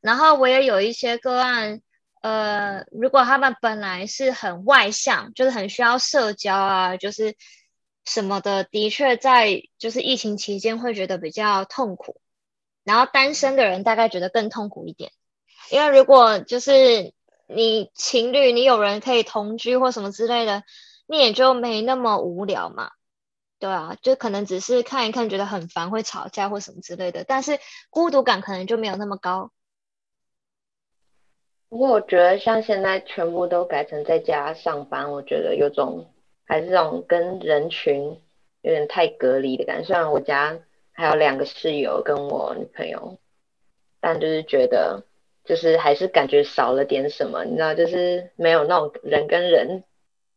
[0.00, 1.80] 然后我也有一些个案，
[2.22, 7.36] 呃，如果他们本来是很外向，就是很需要社交啊，就是
[8.04, 12.20] 什么的，的确在就是疫情期间会觉得比较痛苦。
[12.84, 15.12] 然后单身的人大概觉得更痛苦一点，
[15.70, 17.12] 因为如果就是
[17.46, 20.64] 你情侣，你有人可以同居或什么之类的，
[21.06, 22.90] 你也就没那么无聊嘛。
[23.62, 29.52] 对啊，就可能只是看一看觉得很烦，会吵架或什么之类的，但是孤独感可能就没有那么高。
[31.68, 36.12] 不过我觉得像现在全部都改成在家上班，我觉得有种
[36.44, 38.20] 还是这种跟人群
[38.62, 39.86] 有点太隔离的感觉。
[39.86, 40.58] 虽然我家。
[40.94, 43.18] 还有两个室友跟我女朋友，
[43.98, 45.06] 但就是觉得，
[45.42, 49.84] 就是还是感觉少了点什么，你知道，就是没有那种人跟人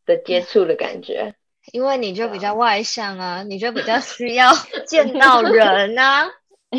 [0.06, 1.36] 的接触的感觉。
[1.71, 4.51] 因为你就比较外向啊，你就比较需要
[4.88, 6.30] 见到人啊。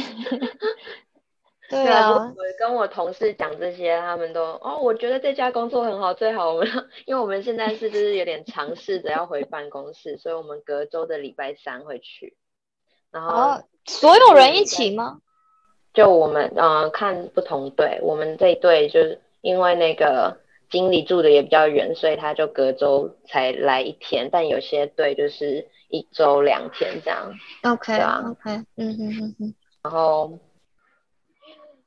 [1.68, 6.68] 对啊，我跟我同事讲这些，他们都哦，我觉得这家工作很好，最好我们，
[7.06, 12.36] 因为我们现在是就是有点尝试着要回办公室，所以我们隔周的礼拜三会去。
[13.10, 15.18] 然后所有人一起吗？
[15.92, 20.38] 就我们嗯，看不同队，我们这一队就是因为那个
[20.70, 24.28] 经理住的也比较远，所以他就隔周才来一天。
[24.30, 27.32] 但有些队就是一周两天这样。
[27.62, 29.54] OK 啊，OK，嗯嗯嗯嗯。
[29.82, 30.38] 然后，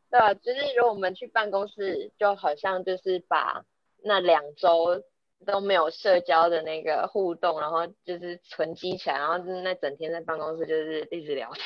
[0.09, 3.63] 对啊，就是如果我们去办公室，就好像就是把
[4.03, 5.03] 那两周。
[5.47, 11.63] 都没有社交的那个互动，然后就是存积起来，然后就是那整天在办公室就是一直聊天。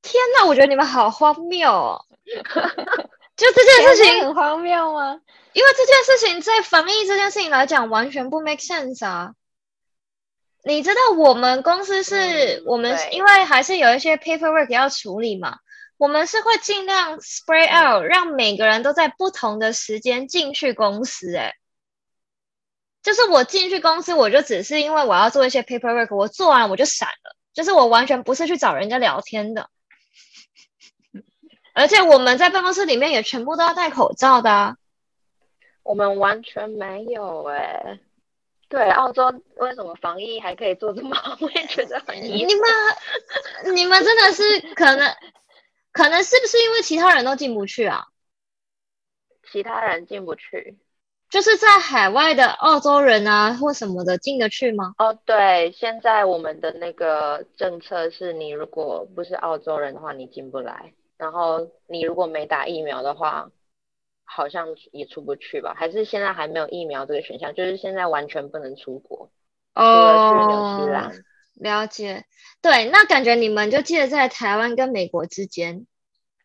[0.00, 2.00] 天哪，我觉得你们好荒谬哦！
[3.36, 5.20] 就这件事情很荒谬吗？
[5.52, 9.32] 因为这件事情在防疫这件事情来讲完全不 make sense 啊！
[10.64, 15.58] 你知道我们公司是我们因为还是有一些 paperwork 要处理嘛，
[15.98, 21.54] 我们是会尽量 spread out，让每个人都在不同的时间进去公司，哎。
[23.02, 27.36] 就是我进去公司，我就只是因为我要做一些 paperwork，我做完我就闪了。
[27.52, 29.68] 就是我完全不是去找人家聊天的，
[31.72, 34.76] 而且我们在办公室里面也全部都要戴口罩的。
[35.82, 37.98] 我们完全没有哎，
[38.68, 41.36] 对，澳洲为什么防疫还可以做这么好？
[41.40, 45.12] 我也觉得很你们你们真的是可能
[45.90, 48.06] 可能是不是因为其他人都进不去啊？
[49.50, 50.78] 其他人进不去。
[51.28, 54.94] 就是在海外的澳洲人啊，或什么的进得去吗？
[54.98, 60.92] 哦，对，现在我们的那个政策是你如果不是澳洲人的话，你进不来。
[61.22, 63.52] 然后你如果没打疫苗的话，
[64.24, 65.72] 好像也出不去吧？
[65.72, 67.54] 还是现在还没有疫苗这个选项？
[67.54, 69.30] 就是现在完全不能出国，
[69.72, 71.24] 哦了去纽西兰。
[71.54, 72.24] 了解，
[72.60, 75.86] 对，那感觉你们就记得在台湾跟美国之间，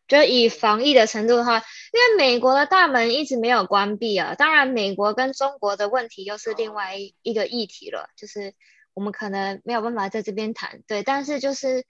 [0.08, 4.36] 就以防疫的程度的话，因为美国的大门一直没有关闭啊。
[4.36, 8.54] 当然，美国跟中国的问题又是另外一个议题了，就是
[8.94, 10.84] 我们可能没有办法在这边谈。
[10.86, 11.84] 对，但是就是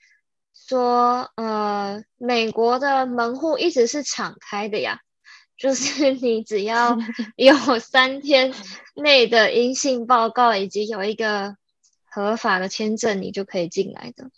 [0.67, 5.01] 说，呃，美国的门户一直是敞开的呀，
[5.57, 6.97] 就是 你只要
[7.37, 8.53] 有三天
[8.95, 11.55] 内的阴性报告，以及有一个。
[12.09, 14.31] 合法的签证，你就可以进来的。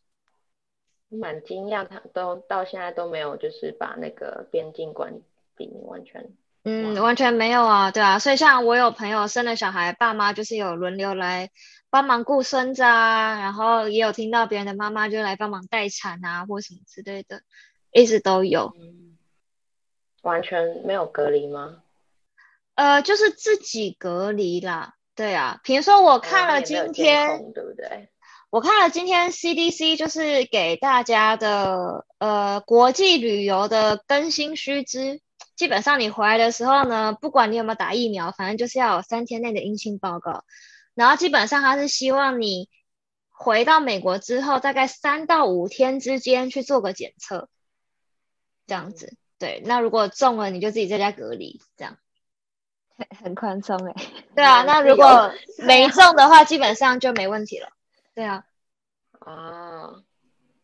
[1.08, 5.14] 蛮惊讶，他都到现在都没有，就是把那个边境关
[5.56, 6.28] 闭，完全，
[6.66, 8.20] 嗯，完全没有啊，对啊。
[8.20, 11.52] 所以像我有朋友生了小孩，爸妈就是有轮流来
[11.90, 17.42] 帮忙顾孙子啊，然后也有听到别人的妈妈就来帮忙待产啊，或什么之类的，
[17.92, 18.74] 一直都有。
[20.22, 21.84] 完全没有隔离吗？
[22.76, 24.96] 呃，就是自己隔离啦。
[25.16, 28.10] 对啊，比如说我看了今天，对不对？
[28.50, 35.22] 我看了今天 CDC 就是给大家的呃国际旅游的更新须知，
[35.56, 40.46] 基本上你回来的时候呢，不管你有没有打疫苗，反正就是要有三天内的阴性报告。
[41.00, 42.68] 然后基本上他是希望你
[43.30, 47.48] 回到美国之后，大概三到五天之间去做个检测，
[48.68, 49.16] 这样子。
[49.38, 51.98] 对，那如果中了，你就自己在家隔离，这样。
[53.18, 53.96] 很宽松哎，
[54.36, 57.70] 对啊，那如果没中的话，基本上就没问题了。
[58.14, 58.44] 对啊，
[59.20, 60.04] 啊，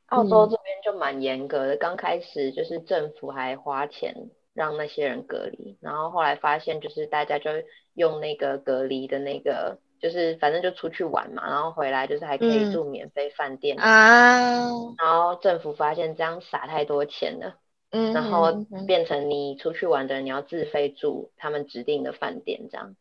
[0.08, 4.13] 澳洲这边就蛮严格的，刚开始就是政府还花钱
[4.54, 7.52] 让那些人隔离，然后后来发现就是大家就
[7.93, 17.58] 用那个隔离的那个，就是反正就出去玩嘛，然后回来就是还可以住免费饭店啊，然后政府发现这样撒太多钱了。
[17.91, 18.52] 嗯然后
[18.86, 22.96] 变成你出去玩的人，你要自费住他们指定的饭店，这样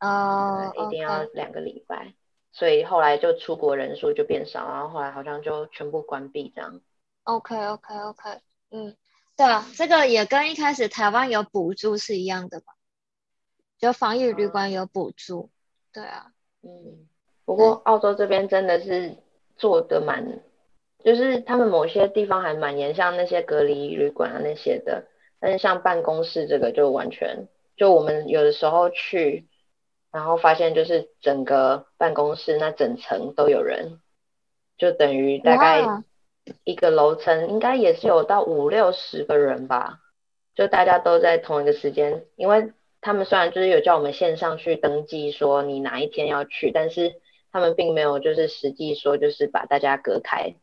[0.00, 2.14] 哦，一定要两个礼拜，
[2.50, 6.80] 所以后来就出国人数就变少，然后后来好像就全部关闭这样。
[7.24, 8.96] OK OK OK，嗯，
[9.36, 12.74] 对啊，这个也跟一开始台湾有补助是一样的吧？
[13.78, 15.50] 就防疫旅馆有补助，
[15.92, 17.06] 对啊，嗯，
[17.44, 19.16] 不过澳洲这边真的是
[19.56, 20.40] 做的蛮。
[21.02, 25.06] 就是他们某些地方还蛮严，像那些隔离旅馆啊那些的，
[25.40, 29.48] 但是像办公室这个就完全，就我们有的时候去，
[30.12, 33.98] 然后发现就是整个办公室那整层都有人，
[34.76, 36.02] 就等于大概
[36.64, 40.00] 一个楼层应该也是有到五六十个人吧，
[40.54, 47.14] 就大家都在同一个时间，因为他们虽然就是有叫我们线上去登记说你哪一天要去，但是
[47.52, 50.54] 他们并没有就是实际说就是把大家隔开。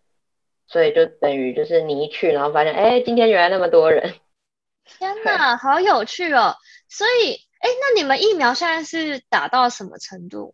[0.70, 4.16] 所以就等于就是你一去，然后发现，哎，今天原来那么多人，
[4.84, 6.56] 天哪，好有趣哦！
[6.90, 10.54] 所以，哎，那你们疫苗现在是打到什么程度？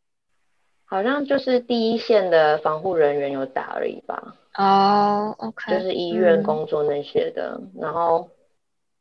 [0.86, 4.36] 好像就是第一线的防护人员有打而已吧。
[4.56, 8.30] 哦，OK，就是医院工作那些的，然后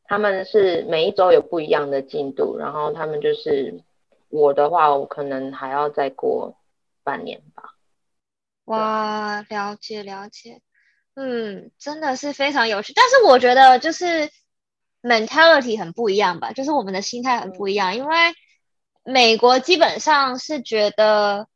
[0.05, 3.81] 他们是每一周有不一样的进度，然后他们就是
[4.29, 6.55] 我的话，我可能还要再过
[7.03, 7.63] 半年吧。
[8.65, 10.61] 哇，了解了解。
[11.15, 14.29] 嗯，真的是非常有趣，但是我觉得就是
[15.01, 17.95] mentality 很不一样吧，就是我们的心态很不一样。
[17.95, 18.15] 因为
[19.03, 21.47] 美国基本上是觉得，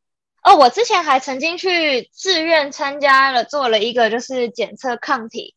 [0.44, 5.54] 哦，我之前还曾经去自愿参加了，做了一个就是检测抗体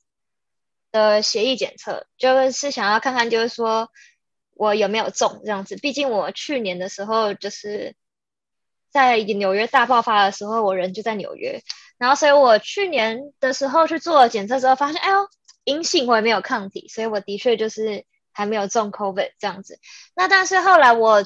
[0.91, 3.89] 的协议检测，就是想要看看，就是说
[4.53, 5.75] 我有没有中这样子。
[5.75, 7.95] 毕竟我去年的时候就是
[8.89, 11.61] 在纽约大爆发的时候，我人就在纽约。
[11.97, 15.27] 然后，所以我去年的时候去做了检测之后，发现，哎呦，
[15.65, 19.79] 阴性，我也没有抗体，所以我的确就是还没有中 COVID 这样子。
[20.15, 21.23] 那但是后来我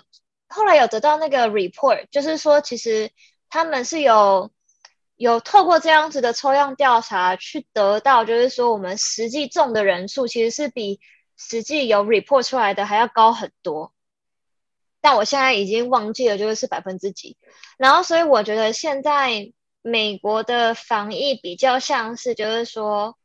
[0.49, 3.09] 后来有得到那个 report，就是说其实
[3.49, 4.51] 他们是有
[5.15, 10.99] 有透过这样子的抽样调查去得到，就是说我们实际中的人数其实是比
[11.37, 13.93] 实际有 report 出来的还要高很多。
[15.01, 17.37] 但我现在已经忘记了，就是是百分之几。
[17.77, 19.51] 然后，所以我觉得现在。
[19.87, 23.19] 美国的防疫比较像是，就是说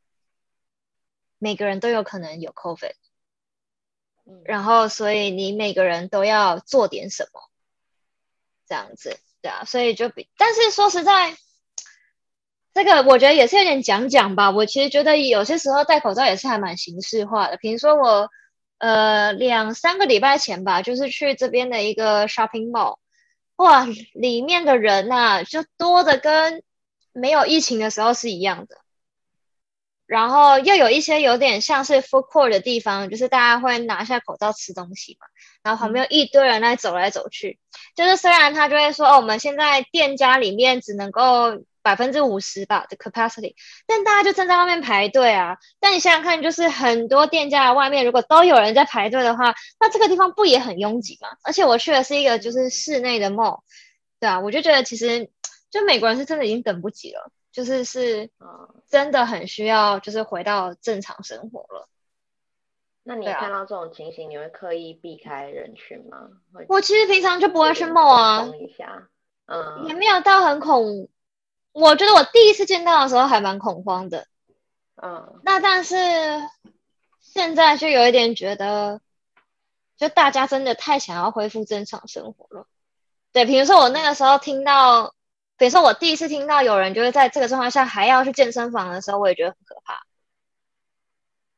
[1.39, 2.93] 每个人都有可能有 COVID，
[4.45, 7.41] 然后所以你每个人都要做点什么，
[8.69, 11.35] 这样子，对啊，所以就比，但是说实在，
[12.73, 14.51] 这个我觉得也是有点讲讲吧。
[14.51, 17.57] 我其实觉得有些时候戴口罩也是还蛮形式化的。
[17.57, 18.31] 比如说我
[18.79, 22.99] 呃两三个礼拜前吧，就是去这边的一个 shopping mall。
[23.57, 26.62] 哇，里面的人呐，就多的跟
[27.12, 28.77] 没有疫情的时候是一样的。
[30.07, 35.27] 然后又有一些有点像是 food court 的地方，就是大家会拿下口罩吃东西嘛，
[35.62, 37.61] 然后旁边有一堆人在走来走去。
[37.95, 43.55] 就是虽然他就会说，哦，我们现在店家里面只能够百分之五十吧的 capacity，
[43.87, 45.57] 但大家就站在外面排队啊。
[45.78, 51.28] 但你想想看，就是很多店家外面如果都有人在排队的话，那这个地方不也很拥挤吗？
[51.43, 53.61] 而且我去的是一个就是室内的 mall，
[54.18, 55.31] 对啊，我就觉得其实
[55.70, 57.31] 就美国人是真的已经等不及了。
[57.53, 58.31] 就是是，
[58.89, 61.89] 真的很需要，就是回到正常生活了。
[63.03, 66.28] 那你看到这种情形，你会刻意避开人群吗？
[66.68, 68.47] 我其实平常就不会去 mall 啊。
[68.57, 69.09] 一下，
[69.47, 71.09] 嗯，也没有到很恐。
[71.73, 74.27] 我觉得我第一次见到的时候还蛮恐慌的。
[74.97, 75.97] 嗯，那但是
[77.21, 79.01] 现在就有一点觉得，
[79.97, 82.66] 就大家真的太想要恢复正常生活了。
[83.33, 85.14] 对，比如说我那个时候听到。
[85.57, 90.07] 比如说，我第一次听到有人就是在这个状况下还要去健身房的时候，我也觉得很可怕，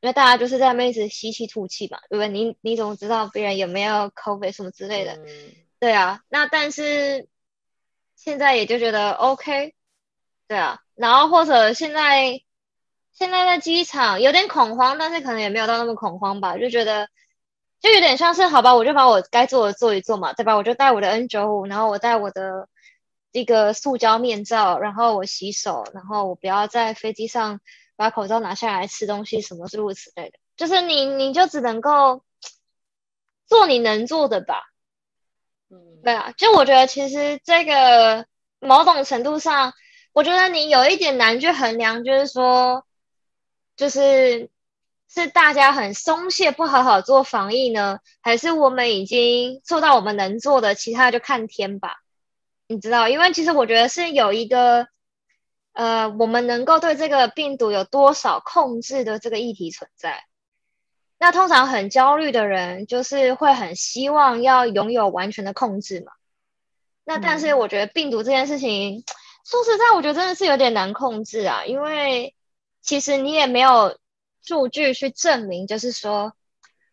[0.00, 2.26] 因为大家就是在那一直吸气吐气嘛，对不对？
[2.26, 5.20] 你你怎么知道别人有没有 COVID 什么之类的？
[5.78, 7.28] 对啊，那但是
[8.16, 9.76] 现在也就觉得 OK，
[10.53, 12.42] 对啊，然后或者现在
[13.12, 17.09] 现在在机场有点恐慌，但是可能也没有到那么恐慌吧，就觉得
[17.80, 20.55] 就有点像是好吧，我就把我该做的做一做嘛，对吧？
[20.57, 22.68] 我就带我的 N 九五，然后我带我的。
[23.34, 27.62] 一个塑胶面罩，然后我洗手，然后我不要在飞机上
[27.96, 30.38] 把口罩拿下来吃东西，什么诸如此类的。
[30.55, 32.22] 就是你，你就只能够
[33.46, 34.64] 做你能做的吧。
[35.70, 38.26] 嗯，对啊，就我觉得其实这个
[38.61, 39.72] 某种程度上，
[40.12, 42.86] 我觉得你有一点难去衡量，就是说，
[43.76, 44.50] 就是
[45.08, 51.96] 是大家很松懈，不好好做防疫呢，还是我们已经做到我们能做的，其他就看天吧。
[52.66, 54.88] 你知道，因为其实我觉得是有一个，
[55.72, 60.24] 呃，我们能够对这个病毒有多少控制的这个议题存在。
[61.18, 66.12] 那通常很焦虑的人，就是会很希望要拥有完全的控制嘛。
[67.04, 69.04] 那但是我觉得病毒这件事情，
[69.45, 72.34] 说实在，我觉得真的是有点难控制啊，因为
[72.80, 73.99] 其实你也没有
[74.43, 76.34] 数据去证明，就是说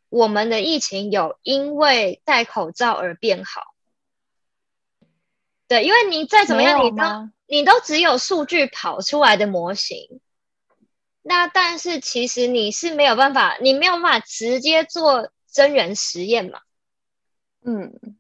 [0.10, 3.62] 我们的疫情有因为戴口罩而变好。
[5.68, 7.04] 对，因为你再怎么样，你都
[7.46, 10.20] 你都只有数据跑出来的模型，
[11.22, 16.62] 那但是其实你是没有办法，你没有办法直接做真人实验嘛？
[17.62, 18.18] 嗯，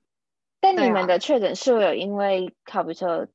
[0.59, 3.27] 但你们的确诊数有因为考比说，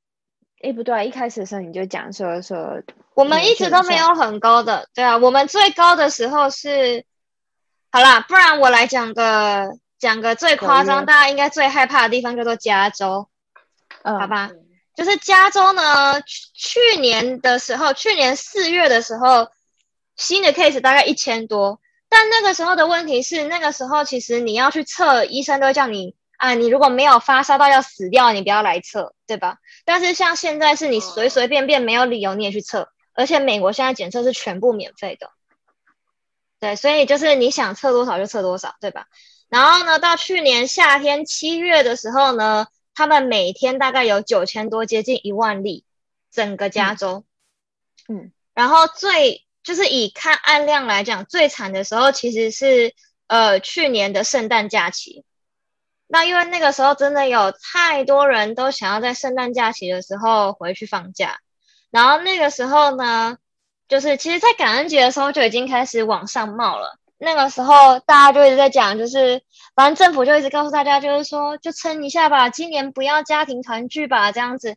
[0.64, 2.82] 哎不对，一开始的时候你就讲说说，
[3.14, 7.04] 我们一直都没有很高的，对啊，我们最高的时候是，
[7.92, 13.28] 好啦，不然我来讲个讲个最夸张，大家应该最害怕的地方叫做加州。
[14.02, 14.50] 好吧，
[14.94, 19.48] 就是加州呢，去年的时候，去年四月的时候，
[20.16, 29.58] 新的 case 大概一千多，但那个时候的问题是，那个时候其实你要去测，医生都会叫你啊，你如果没有发烧到要死掉，你不要来测，对吧？
[29.84, 35.30] 但是像现在是你随随便便没有理由你也去测，而且美国现在检测是全部免费的，
[36.60, 39.06] 对，所以就是你想测多少就测多少，对吧？
[39.48, 42.66] 然后呢，到去年夏天七月的时候呢。
[42.96, 45.84] 他们每天大概有九千多，接近一万例，
[46.30, 47.24] 整个加州。
[48.08, 52.94] 嗯，然后最就是以看案量来讲，最惨的时候其实是
[53.26, 55.24] 呃去年的圣诞假期。
[56.06, 61.38] 那因为那个时候真的有太多人都想要在圣诞假期的时候回去放假，
[61.90, 63.38] 然后那个时候呢，
[63.88, 66.98] 就是其实，在感恩节的时候就已经开始往上冒了。
[67.16, 69.40] 那个时候大家就一直在讲，就是
[69.74, 74.76] 反正政府就一直告诉大家，就是说就撑一下吧，今年不要家庭团聚吧，这样子。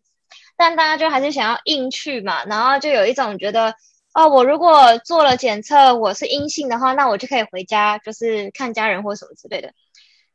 [0.55, 3.75] 但大家就还是想要硬去嘛，然后就有一种觉得，
[4.13, 9.73] 哦，我如果做了检测我是阴性的话，那我就可以回家，就是看家人或什么之类的。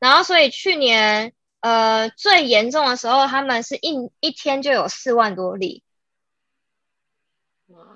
[0.02, 5.84] 然后所以去年呃最严重的时候，他们是一一天就有四万多例。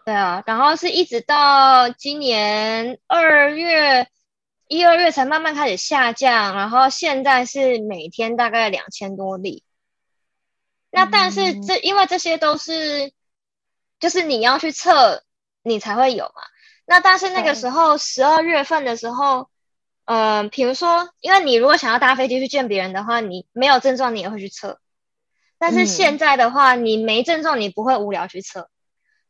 [0.05, 4.09] 对啊，然后是一直到今年二月
[4.69, 9.65] 一二月才慢慢开始下降，然后现在是每天大概两千多例。
[10.93, 13.13] 那但是这因为这些都是
[13.99, 15.25] 就是你要去测
[15.65, 16.43] 你才会有嘛。
[16.85, 19.51] 那但是那个时候十二月份的时候，
[20.07, 24.81] 嗯，比如说，因为你如果想要搭飞机去见别人的话，你没有症状你也会去测。
[25.59, 28.71] 但是现在的话，你没症状你不会无聊去测。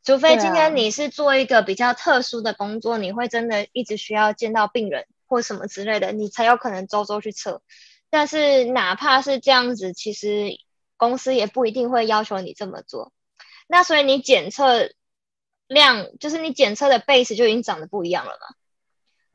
[0.05, 7.63] 除非今天你是做一个比较特殊的工作，你会真的一直需要见到病人或什么之类的，你才有可能周周去测。
[8.11, 10.59] 但是哪怕是这样子，其实
[10.97, 13.13] 公司也不一定会要求你这么做。
[13.67, 14.91] 那所以你检测
[15.67, 18.55] 量，就是你检测的 base 就已经长得不一样了嘛。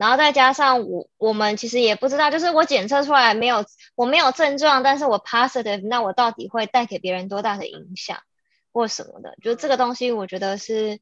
[0.02, 8.18] 然后再加上我我们其实也不知道，就是我检测出来没有我没有症状，但是我 positive，那我到底会带给别人多大的影响
[8.72, 9.36] 或什么的？
[9.40, 10.98] 就这个东西，我觉得是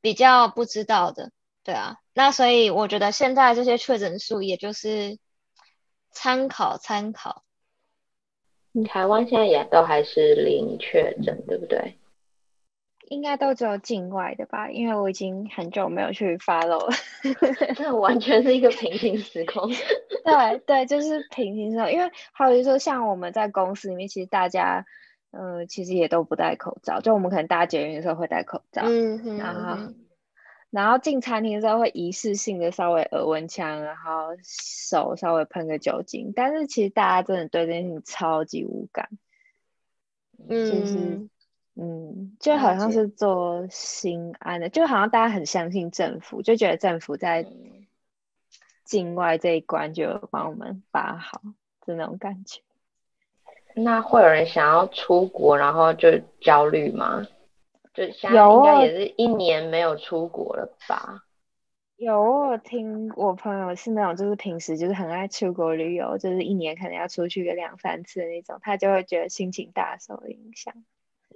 [0.00, 1.32] 比较不知道的，
[1.64, 1.96] 对啊。
[2.14, 5.18] 那所以我觉得现在这些确诊数，也就是
[6.12, 7.42] 参考参考。
[8.88, 11.98] 台湾现在也都还是零确诊，对不对？
[13.06, 17.74] 应该都只有境外的吧，因为我已经很久没有去 follow 了。
[17.74, 19.70] 这完全是一个平行时空。
[20.24, 21.92] 对对，就是平行时空。
[21.92, 24.84] 因为好比说，像我们在公司里面，其实大家，
[25.30, 27.00] 呃，其实也都不戴口罩。
[27.00, 29.92] 就我们可能搭捷运的时候会戴口罩，嗯然后，
[30.70, 36.32] 然后进餐厅的时候会仪式性的稍微耳温枪，然后手稍微喷个酒精。
[36.34, 39.08] 但是其实大家真的对这件事情超级无感，
[40.48, 41.30] 嗯。
[41.78, 47.46] 嗯，就好像是做心安的，就好像大家很相信政府，就觉得政府在
[48.82, 51.42] 境外这一关就帮我们把好，
[51.84, 52.62] 是那种感觉。
[53.74, 57.26] 那会有人想要出国，然后就焦虑吗？
[57.92, 61.24] 就现在有应该也是一年没有出国了吧？
[61.96, 70.72] 有，我听我朋友是那种，就是平时就是很爱出国旅游，就是一年可能要出去个两三次的那种，他就会觉得心情大受影响。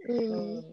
[0.09, 0.65] 嗯，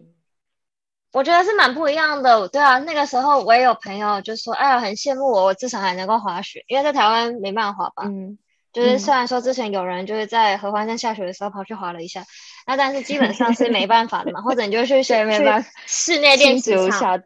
[1.12, 2.48] 我觉得是蛮不一样的。
[2.48, 8.38] 对啊，那个时候我也有朋友就说：“哎呀，很羡慕我，我至少还能够滑雪，因为在台湾没办法滑吧。”嗯，
[8.72, 12.24] 就是虽然说之前有人就是在合欢山下雪的时候跑去滑了一下，
[12.66, 14.40] 那但是基本上是没办法的嘛。
[14.42, 16.92] 或者你就去学，没办法，室内练习场。
[16.92, 17.18] 小，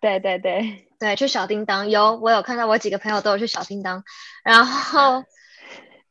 [0.00, 4.02] 对对对对，去小叮当有，我有看到我几个朋友都有去小叮当，
[4.44, 5.22] 然后。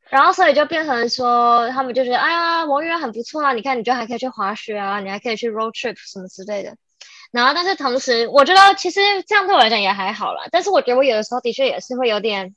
[0.09, 3.53] 然后，所以就变成说，他们就觉得，哎呀，王源很不错啊！
[3.53, 6.75] 你看，你就还可以去滑雪啊，你还可以去 road trip 什么之类的。
[7.31, 10.47] 然后，但是同时，我觉得其实这样对我来讲也还好啦。
[10.51, 12.55] 但是，我觉得我有的时候的确也是会有点，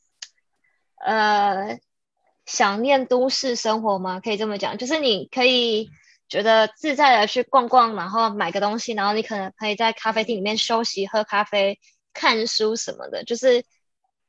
[1.05, 1.78] 呃，
[2.46, 4.18] 想念都市生活吗？
[4.20, 5.90] 可以这么讲，就是你可以
[6.30, 11.78] 觉得自在的去逛逛，然后买个东西，然后你可能可以在咖啡厅里面休息、喝咖啡、
[12.14, 13.62] 看书什么的，就是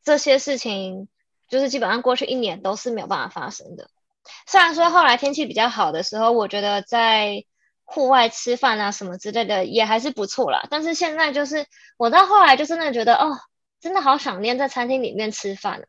[0.04, 1.08] 这些事情。
[1.50, 3.90] 就是基本上过去一年都是没有办法发生的。
[4.48, 7.44] 虽然说后来天气比较好的时候，我觉得在
[7.86, 10.66] 户外吃饭啊什么之类的也还是不错啦。
[10.70, 11.66] 但是现在就是
[11.98, 13.38] 我到后来就真的觉得哦，
[13.82, 15.84] 真的好想念在餐厅里面吃饭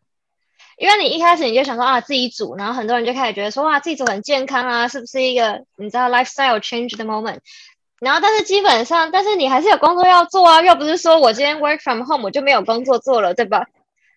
[0.76, 7.38] 因为你一开始你就想说啊自己煮，然后很多人就开始觉得说哇自己煮很健康啊，是不是一个你知道 lifestyle change 的 moment？
[8.00, 13.68] 然后但是基本上，但是你还是有工作要做啊，又不是说我今天 work from home 我就没有工作做了，对吧？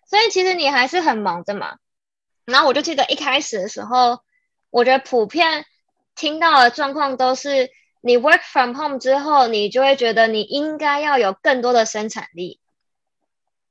[0.08, 1.76] 所以其实你还是很忙的嘛，
[2.46, 4.20] 然后我就记得一开始的时候，
[4.70, 5.66] 我觉得普遍
[6.14, 7.68] 听到的状况都是，
[8.00, 12.58] 你 work from home 之后，你就会觉得你应该要有更多的生产力，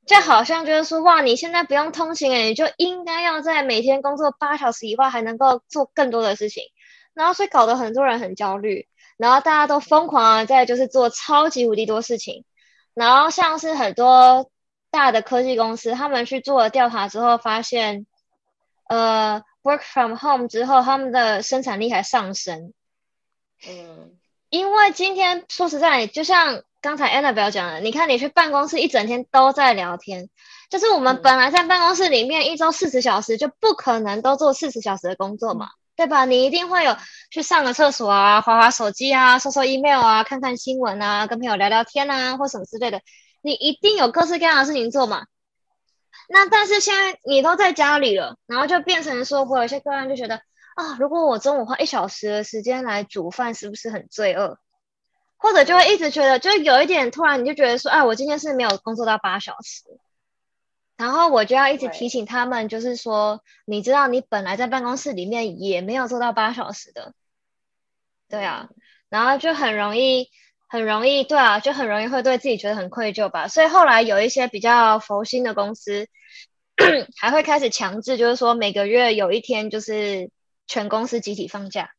[0.05, 6.65] 就好像就是说，哇，你现在不用通勤诶，你就应该要在每天工作八小时以外，还能够做更多的事情，
[7.15, 12.45] 然后所以搞得很多人很焦虑，然后大家都疯狂的在就是做超级无敌多事情，
[12.93, 14.51] 然后像是很多。
[14.97, 18.07] 大的科技公司，他们去做了调查之后，发现，
[18.89, 22.73] 呃，work from home 之后，他们的生产力还上升。
[23.67, 24.17] 嗯，
[24.49, 30.29] 因为今天说实在，就像刚才 Annabelle 讲的，你看你去办公室一整天都在聊天，
[30.71, 36.25] 就是我们本来在办公室里面一周四十小时，就不可能都做四十小时的工作嘛，对吧？
[36.25, 36.97] 你一定会有
[37.29, 42.99] 去上个厕所啊，划划手机啊，收收 email 啊，看看新闻啊，跟朋友聊聊天啊，或什么之类的。
[43.41, 45.25] 你一定有各式各样的事情做嘛？
[46.29, 50.41] 那但是现在你都在家里了，然后就变成说，我有些个人就觉得
[50.75, 54.59] 啊，如果我中午花一小时的时间来煮饭，是不是很罪恶？
[55.38, 59.83] 或者就会一直觉得，就有一点突然你就觉得说，哎，我今天是没有工作到八小时，
[60.97, 67.13] 然后我就要一直提醒他们，就是说，你知道你本来在办公室里面也没有做到八小时的，
[68.27, 68.69] 对啊，
[69.07, 70.29] 然后就很容易。
[70.70, 73.47] 很容易，对啊，就很容易会对自己觉得很愧疚吧。
[73.47, 76.07] 所以后来有一些比较佛心的公司，
[77.18, 80.30] 还会开始强制，就是说每个月有一天就是
[80.68, 81.91] 全公司集体放假，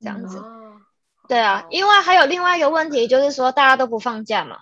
[0.00, 0.42] 这样子。
[1.28, 4.58] 对啊，因为还有另外一个问题，就是说大家都不放假嘛。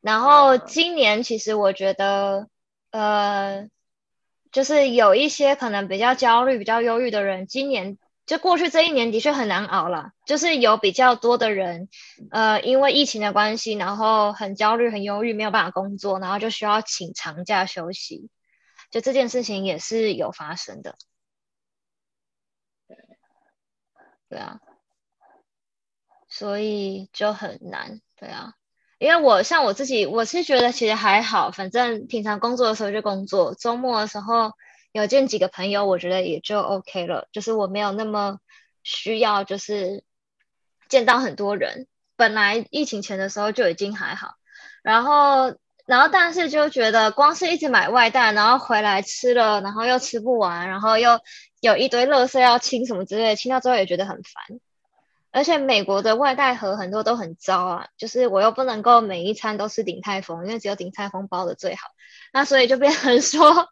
[0.00, 2.48] 然后今年其实我觉得，
[2.90, 3.68] 呃，
[4.50, 7.98] 就是有一些可能比较焦虑、比较忧郁的人，今年。
[8.28, 11.88] 就过去这一年的确很难熬了，就是有比较多的人，
[12.30, 18.28] 呃，因为疫情的关系，然后很焦虑、很忧郁，没有办法工作，然后就需要请长假休息。
[18.90, 20.94] 就这件事情也是有发生的。
[24.28, 24.60] 对啊，
[26.28, 28.52] 所以就很难，对啊。
[28.98, 34.52] 因为我像我自己，我是觉得其实还好，反正平常工作的时候就工作，周末的时候
[34.92, 37.28] 有见几个朋友，我觉得也就 OK 了。
[37.32, 38.38] 就是我没有那么
[38.82, 40.04] 需要，就是
[40.88, 41.86] 见到很多人。
[42.16, 44.34] 本来疫情前的时候就已经还好，
[44.82, 45.54] 然后，
[45.86, 51.20] 然后但是就觉得光是一直买外带，然后回来吃了，然后又吃不完，然后又
[51.60, 54.60] 有一堆垃圾要清什么之类的，清到之后也觉得很烦。
[55.30, 61.82] 而且美国的外带盒很多都很糟啊，就是我又不能够每一餐都吃鼎泰丰，因为只有鼎泰丰包的最好。
[62.32, 63.68] 那所以就变成说，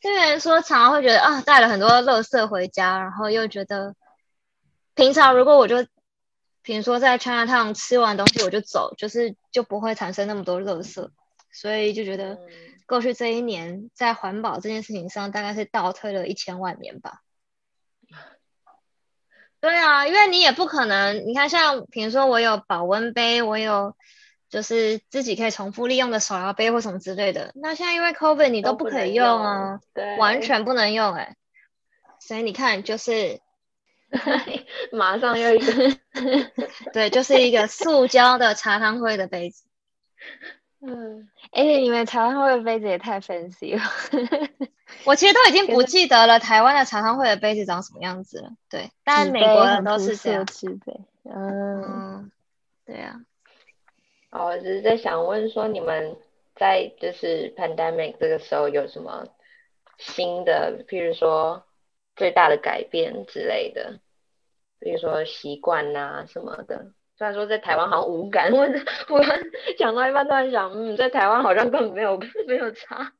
[0.00, 3.94] 就变成说常常会觉得啊，带了很多垃圾回家，然后又觉得
[4.94, 5.86] 平常如果我就。
[6.62, 11.10] 比如说在 China Town 吃完东西我就走，就是就不会产生那么多垃圾，
[11.50, 12.38] 所以就觉得
[12.86, 17.22] 过去这一年在环保这件事情上大概是倒退了一千万年吧。
[19.58, 23.96] 对啊，因为你也不可能，你看像比如说我有保温杯，我有
[24.50, 31.36] 就是自己可以重复利用的手摇杯或什么之类的，那现在因为 COVID 你都不可以用啊，对，完全不能用哎，
[32.18, 33.40] 所以你看就是。
[34.90, 35.72] 马上又一个，
[36.92, 39.62] 对，就是一个塑胶的茶汤会的杯子。
[40.84, 43.82] 嗯，而且，你们茶汤会的杯子也太 fancy 了。
[45.04, 48.50] 我其实都已经不记得了台湾的茶汤会的杯子长什么样子了。
[48.68, 50.44] 对，但美国人都是这样。
[51.32, 52.32] 嗯，
[52.84, 53.20] 对啊。
[54.30, 56.16] 哦，我只是在想问说，你们
[56.54, 59.26] 在就是 pandemic 这个时候有什么
[59.98, 61.64] 新的，譬如说。
[62.16, 63.98] 最大的改变之类的，
[64.78, 66.92] 比如说习惯呐什么的。
[67.16, 68.58] 虽然说在台湾好像无感，我
[69.08, 69.20] 我
[69.78, 73.14] 讲到一半突然想，嗯，在台湾好像根本没有没有差，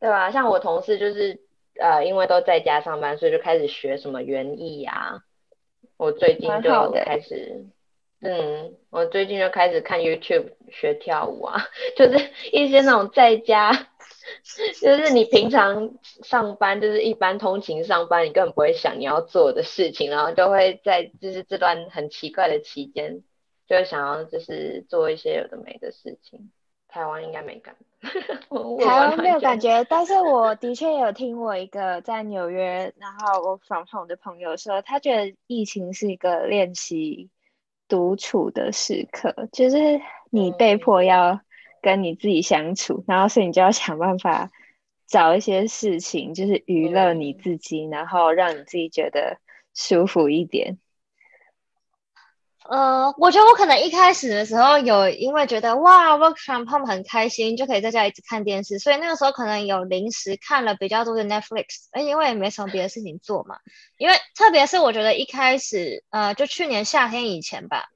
[0.00, 0.32] 对吧？
[0.32, 1.38] 像我同事就是
[1.78, 5.22] 呃，因为都在家上班，所以就开始学什么园艺啊。
[5.96, 7.66] 我最近就开始，
[8.20, 11.62] 嗯，我最近就开始看 YouTube 学跳舞啊，
[11.96, 13.88] 就是一些那种在家。
[14.80, 23.22] 就是你平常上班，就是一般通勤上班，你根本不会想你要做的事情，然后就会在就是这段很奇怪的期间，
[23.66, 26.50] 就会想要就是做一些有的没的事情。
[26.86, 37.30] 台湾应该没感， 台湾没有感觉，但是我的确有听我一个在纽约，然后我访访的朋友说，他觉得疫情是一个练习
[37.90, 41.38] 独处的时刻，就是你被迫要。
[41.82, 44.50] 跟你自己相处，然后所以你就要想办法
[45.06, 49.38] 找一些事情，就是娱乐你自己，然后让你自己觉得
[49.72, 50.76] 舒服一点。
[52.70, 63.56] 呃，我觉得我可能一开始的时候有因为觉得哇，work from home 很开心，就可以在家一直看电视，所以那个时候可能有临时看了比较多的 Netflix，哎，因为也没什么别的事情做嘛。
[63.98, 67.88] 因为特别是我觉得一开始，呃，就去年夏天以前吧，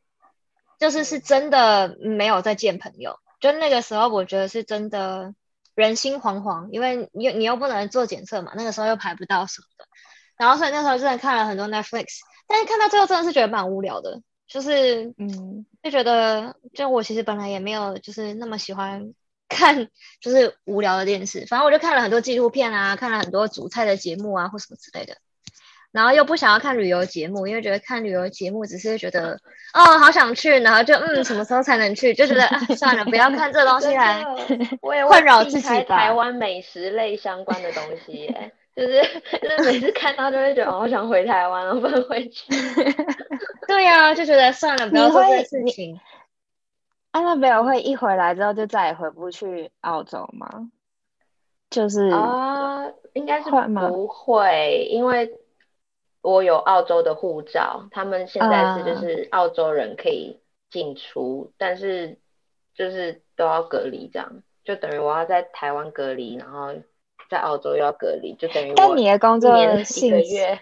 [0.81, 3.21] 就是是真的没有再见朋友。
[3.39, 5.37] 就那个时候，我觉得是真的
[5.77, 9.87] 人心惶惶，因为你你又不能做检测嘛，那个时候又排不到什么的，
[10.37, 12.07] 然后所以那时候真的看了很多 Netflix，
[12.49, 19.13] 但是看到最后真的是觉得蛮无聊的，就是嗯，就觉得就我其实本来也没有就是那么喜欢
[19.49, 19.89] 看
[20.21, 25.17] 就是无聊的电视，反正我就看了很多纪录片啊，看了很多主菜的节目啊或什么之类的。
[25.93, 29.39] 然后又不想要看旅游节目，因为觉得看旅游节目只是觉得
[29.73, 34.25] 哦好想去，然后就嗯什么时候才能去，就觉得算了，不要看这东西来
[34.81, 38.35] 困扰自己台湾美食类相关的东西，
[38.75, 39.03] 就是
[39.41, 42.53] 就是每次看到就会觉得好想回台湾，不能回去。
[43.69, 46.01] 对呀，就觉得算了，不要做这事情。
[47.11, 50.71] 安娜贝尔会一回来之后就再也回不去澳洲吗？
[51.71, 55.39] 就是啊，应该是不会，因为。
[56.27, 62.19] 我有澳洲的护照，他们现在是就是澳洲人可以进出，但是
[62.75, 66.73] 就是都要隔离这样，就等于我要在台湾隔离，然后
[67.35, 70.59] 在澳洲又要隔离，就等于但你的工作性质，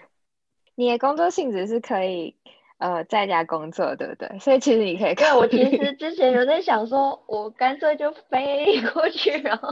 [0.75, 2.35] 你的工作性质是可以
[2.79, 4.39] 呃在家工作，对不对？
[4.39, 5.37] 所以其实你可以看。
[5.37, 9.69] 我其实 之前有在想说，我干脆就飞 过去，然后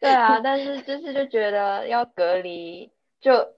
[0.00, 3.48] 对啊，但是就是就觉得要隔离就。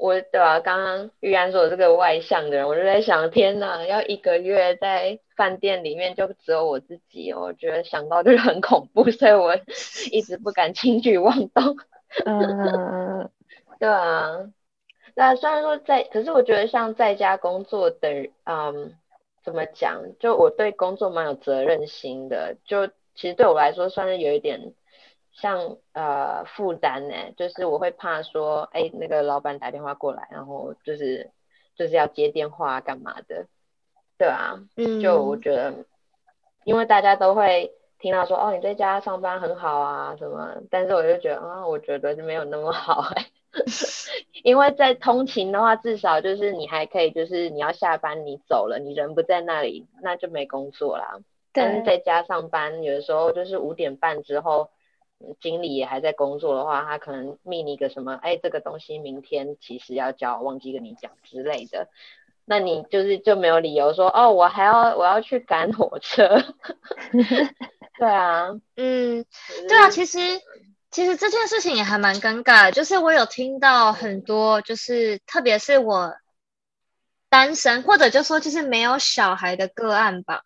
[0.00, 0.60] 我对吧？
[0.60, 9.56] 刚刚玉安说我是个外向的人，我就在想，天哪，要一个月在饭店里面就只有我自己，我觉得想到就是很恐怖，所以我
[10.12, 11.76] 一直不敢轻举妄动。
[12.26, 13.30] 嗯，
[13.78, 14.50] 对啊。
[15.14, 18.94] 那虽然说在，可是我觉得像在家工作的，嗯，
[19.44, 20.02] 怎么讲？
[20.18, 24.74] 就我对工作蛮有责任心的，就其实对我来说算是有一点。
[25.30, 31.30] 像呃负担呢，就是我会怕说，哎，那个老板打电话过来，然后就是
[31.76, 33.46] 就是要接电话干嘛的，
[34.18, 35.84] 对啊，嗯，就我觉得，
[36.64, 43.26] 因为大家都会听到说，哦，你在家上班很好啊，什么，但是我就觉得啊，我觉得就没有那么好哎，
[44.44, 51.18] 因为在通勤的话，至少就是你还可以，就是你要下班你走了，你人不在那里，那就没工作啦。
[51.52, 54.70] 但是在家上班，有的时候就是五点半之后。
[55.40, 61.88] 经理也还在工作的话，他可能命你一个什么，哎，这个东西明天其实要交，忘记跟你讲之类的，
[62.48, 66.42] 那你就是就没有理由说，哦，我还要我要去赶火车。
[67.98, 69.24] 对啊， 嗯，
[69.68, 70.18] 对啊，其实
[70.90, 76.14] 其实这件事情也还蛮尴尬，就是我有听到很多，就是特别是我
[77.28, 80.42] 单身或者就说就是没有小孩的个案吧，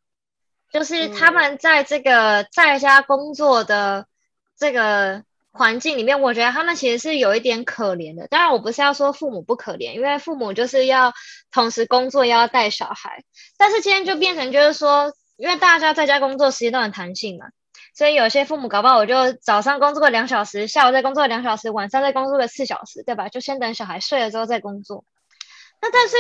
[0.73, 4.07] 就是他们在这个在家工作的。
[4.55, 8.27] 这个环境里面，我觉得他们其实是有一点可怜的。
[8.29, 11.13] 当然，我不是要说父母不可怜，因为父母就是要
[11.51, 13.23] 同时工作，要带小孩。
[13.59, 17.47] 但是今天就变成就是说，因为大家在家工作时间都很弹性嘛，
[17.95, 23.29] 所以有些父母搞不好我就早上工作个两小时，下午再工作两小时，晚上再工作个四小时，对吧？
[23.29, 25.05] 就先等小孩睡了之后再工作。
[25.83, 26.17] 那但是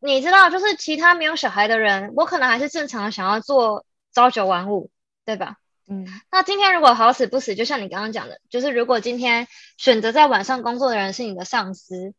[0.00, 4.90] 你知道，就是其他没有小孩的人，我可能还是正常的想要做朝九晚五，
[5.24, 5.56] 对吧？
[5.90, 12.12] 嗯，那今天如果好死不死，就像你刚刚讲的，就是如果今天选择在晚上工作的人是你的上司，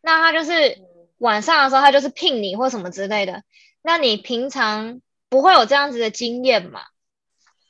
[0.00, 0.78] 那他就是
[1.18, 3.42] 晚上的时候他就是聘你或什么之类的，
[3.82, 6.82] 那你平常不会有这样子的经验嘛？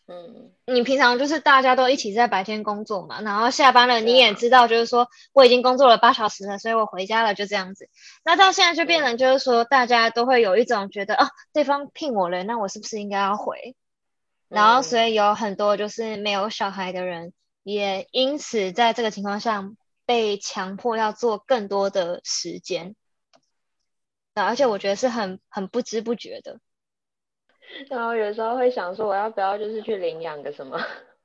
[0.08, 7.88] 嗯，你平常就是大家都一起在白天工作嘛，然后下班了你也知道，就是说我已经工作了八小时了，所以我回家了，就这样子。
[8.24, 13.74] 那到现在就变成就是说，大家都会有一种觉得，哦，对方聘我了，那我是不是应该要回？
[14.48, 17.32] 然后，所以有很多就是没有小孩的人，
[17.64, 19.68] 也因此在这个情况下
[20.04, 22.94] 被强迫要做更多的时间。
[24.34, 26.60] 而且我觉得是很很不知不觉的。
[27.90, 30.80] 然后有时候会想说，我要不要就是去领养个什么？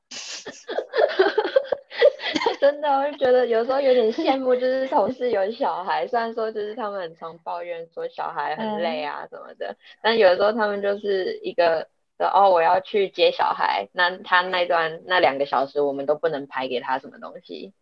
[2.60, 11.88] 真的，我就觉得有时候有点羡慕，就是同事有小孩，虽然说就是他们很常抱怨说小孩很累啊什么的，但有的时候他们就是一个。
[12.28, 17.74] 哦，我要去接小孩，那他那段那两个小时，我们都不能排给他什么东西，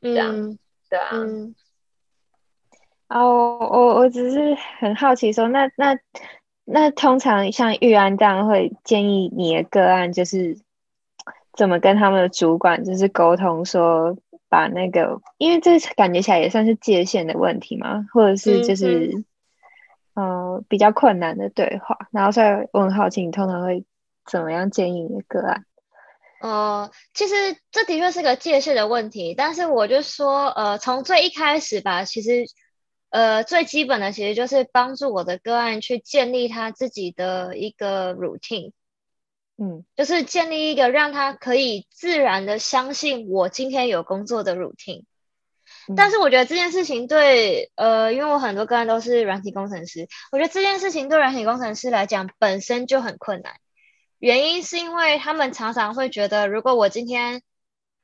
[0.00, 1.10] 这样，对啊。
[3.08, 5.98] 哦，我我只是很好奇，说那那
[6.64, 10.56] 那通常像玉安这样会建议你的个案，就是
[11.54, 14.16] 怎么跟他们的主管就是沟通，说
[14.48, 19.24] 把那个，因为这感觉起来也算是界限的问题嘛，或者是就是。
[20.20, 23.86] 呃，比较困难的对话，然后所以我很好奇，你通常会
[24.30, 25.64] 怎么样建议你的个案？
[26.42, 27.34] 呃，其实
[27.70, 32.44] 这的确是个界限的问题，但是我就说，呃，从最一开始吧，其实，
[33.08, 38.72] 呃，最基本的其实就是帮助我的个案去建立他自己的一个 routine，
[39.56, 45.04] 嗯，就是建立一个让他可以自然的相信我今天有工作的 routine。
[45.96, 53.54] 但是我觉得这件事情对，呃，因为我很多个案都是软体工程师，我觉得这件事情对软体工程师来讲本身就很困难。
[54.18, 57.42] 原因是因为他们常常会觉得，如果我今天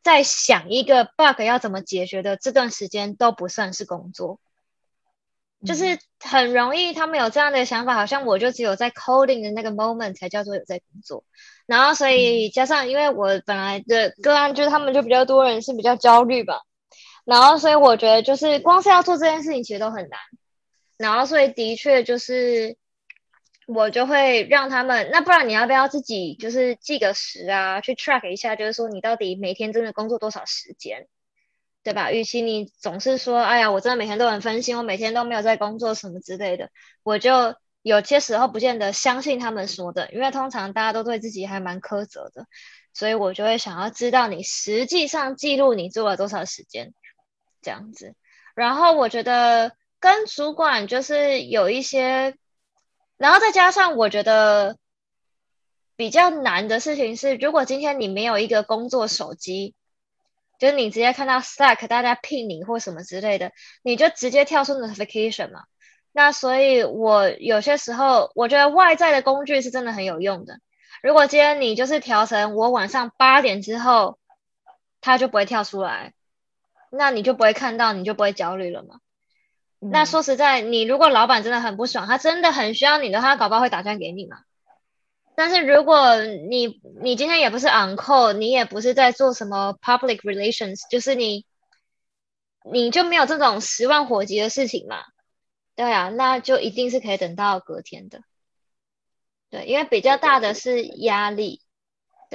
[0.02, 4.40] 在想一个 bug 要怎么解决的这段时间都不算是工作，
[5.64, 11.24] 就是很容易他们有这样的想法，好像我就只有在 coding 的那个 moment 才叫做有在工作。
[11.66, 16.62] 然后所以加上，因为我本来的个案就是他们就比较多人是比较焦虑吧。
[17.26, 20.18] 然后，所以我觉得就是光是要做这件事情，其实都很难。
[20.96, 22.76] 然后，所以的确就是
[23.66, 31.08] 我就会让他们，那不然你要不要自己就是记个时啊，去 track 一下，就是说你到底每天真的工作多少时间，
[31.82, 32.12] 对吧？
[32.12, 36.70] 与其你总是说，哎呀，我真的每天都很分心，我每天都没有在工作什么之类的，
[37.02, 42.46] 我就有些时候不见得相信他们说的，因为通常大家都对自己还蛮苛责的，
[42.94, 46.94] 所以我就会想要知道你实际上记录你做了多少时间。
[47.66, 48.14] 这样子，
[48.54, 52.36] 然后我觉得跟主管就是有一些，
[53.16, 54.76] 然后再加上我觉得
[55.96, 59.74] 比较难的事情是，如果今天你没有一个工作手机，
[60.60, 63.50] 就是你直接看到 Slack 大家聘你或什么之类的，
[63.82, 65.64] 你就直接跳出 notification 嘛。
[66.12, 70.60] 那所以我有些时候我觉得外在的工具是真的很有用的。
[71.02, 74.20] 如果今天你就是调成我晚上八点之后，
[75.00, 76.12] 它就不会跳出来。
[76.90, 79.00] 那你就不会看到，你就不会焦虑了嘛？
[79.78, 84.38] 那说实在，你如果老板真的很不爽，他真的很需要你的话，他搞不好会打算给你嘛。
[85.36, 91.44] 但是如果你你今天也不是 on call，你也不是在做什么 public relations，就是你
[92.72, 95.04] 你就没有这种十万火急的事情嘛？
[95.74, 98.22] 对啊，那就一定是可以等到隔天的。
[99.50, 101.60] 对，因为比较大的是压力，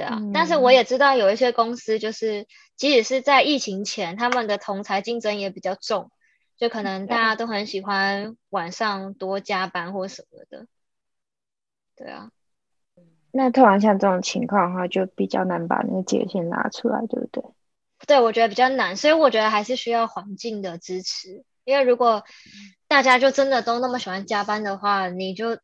[0.02, 0.20] 对啊。
[0.34, 2.46] 但是嗯我也知道有一些公司，就是
[2.76, 6.10] 即使是在疫情前，他们的同才竞争也比较重，
[6.56, 10.66] 就可能大家都很喜欢晚上多加班或什么的。
[11.96, 12.30] 对啊，
[13.30, 17.44] 那突然像这种情况的话，就比较难把那个界限拉出来，对不对？
[18.06, 21.44] 对，我觉得比较难，所以我觉得还是需要环境的支持。
[21.64, 22.24] 因为如果
[22.88, 25.58] 大家就真的都那么喜欢加班的话，你就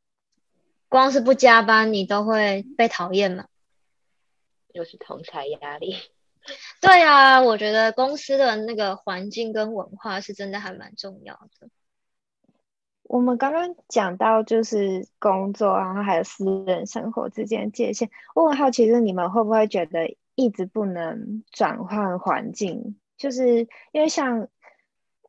[0.88, 3.46] 光是不加班，你都会被讨厌嘛。
[4.78, 5.96] 又是同才压力。
[6.80, 11.68] 对啊，我觉得公司的那个环境跟文化是真的还蛮重要的。
[13.02, 18.08] 我们刚刚讲到就是工作，然后还有私人生活之间的界限。
[18.34, 22.98] 我很好奇，是你们会不会觉得一直不能转换环境？
[23.16, 24.48] 就是因为像，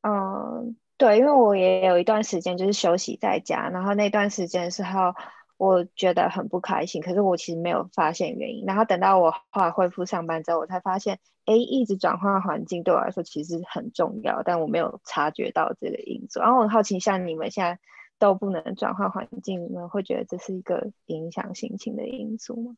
[0.04, 5.16] 嗯、对，因为我也有一段时间就是休息在家，然后那段时间的时候，
[5.60, 8.64] 我觉得很不开心，可是我其实没有发现原因。
[8.66, 16.40] 然后等到我后来恢复上班之后，我才发现，哎，一直转换环境对我来说其实很重要，但我没有察觉到这个因素。
[16.40, 17.78] 然后我很好奇，像你们现在
[18.20, 22.78] 都不能转换环境，你们会觉得这是一个影响心情的因素吗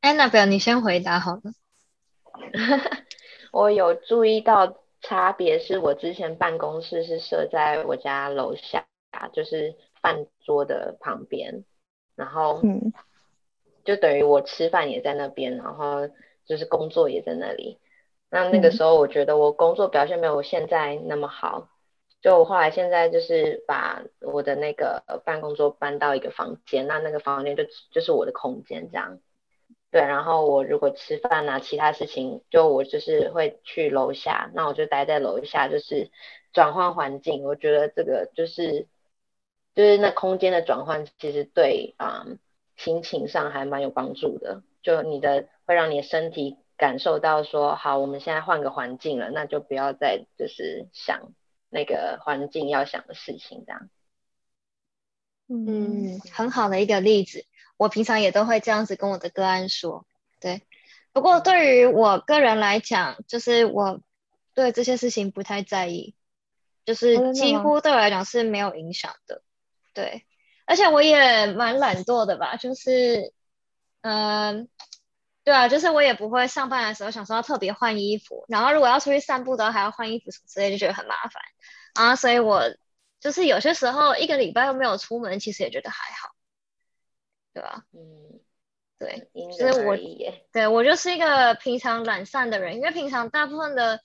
[0.00, 1.42] ？Annabelle，你先回答好了。
[3.52, 8.86] 我有注意到差别，是我之前办公室是设在我家楼下，
[9.34, 9.76] 就是
[10.06, 11.64] 饭桌的旁边，
[12.14, 12.92] 然后嗯
[13.84, 16.08] 就等于我吃饭也在那边，然后
[16.44, 17.80] 就是工作也在那里。
[18.30, 21.68] 那那个嗯时候我觉得我工作表现没有现在那么好，
[22.20, 29.18] 就我后来现在就是把我的那个办公桌搬到一个房间，那那个房间就就是我的空间这样。
[29.90, 36.10] 对，然后我如果吃饭啊，其他事情，就我就是会去楼下，那我就待在楼下，就是
[36.52, 37.42] 转换环境。
[37.44, 38.86] 我觉得这个就是
[39.76, 42.40] 就是那空间的转换，其实对啊、嗯
[42.76, 44.62] 心情上还蛮有帮助的。
[44.82, 51.32] 就你的会让你的身体感受到说，好，我们现在换个环境了，那就不要再就是想
[51.70, 53.88] 那个环境要想的事情这样。
[55.48, 57.46] 嗯，很好的一个例子。
[57.78, 60.06] 我平常也都会这样子跟我的个案说，
[60.38, 60.60] 对。
[61.12, 64.02] 不过对于我个人来讲，就是我
[64.52, 66.14] 对这些事情不太在意，
[66.84, 69.40] 就是几乎对我来讲是没有影响的，
[69.96, 70.26] 对。
[70.66, 73.32] 而且我也蛮懒惰的吧，就是，
[74.02, 74.68] 嗯、
[75.42, 81.42] 对啊，就是我也不会上班的时候想说要特别换衣服，然后如果要出去散步的话还要换衣服什么之类，就觉得很麻烦
[81.94, 82.62] 啊，所以我
[83.20, 86.34] 就是有些时候一个礼拜又没有出门，其实也觉得还好，
[87.54, 87.84] 对吧？
[87.92, 88.40] 嗯，
[88.98, 89.96] 对，因就是我。
[90.52, 94.00] 对我就是一个平常懒散的人，因为平常大部分的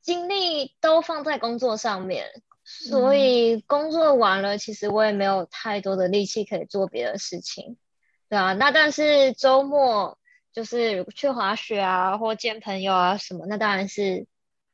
[0.00, 7.78] 精力都放在工作上面，所以工作完了，其实我也没有太多的力气可以做别的事情，
[8.28, 8.52] 对啊。
[8.52, 10.18] 那但是周末
[10.52, 14.26] 就是去滑雪啊，或见朋友啊什么，那当然是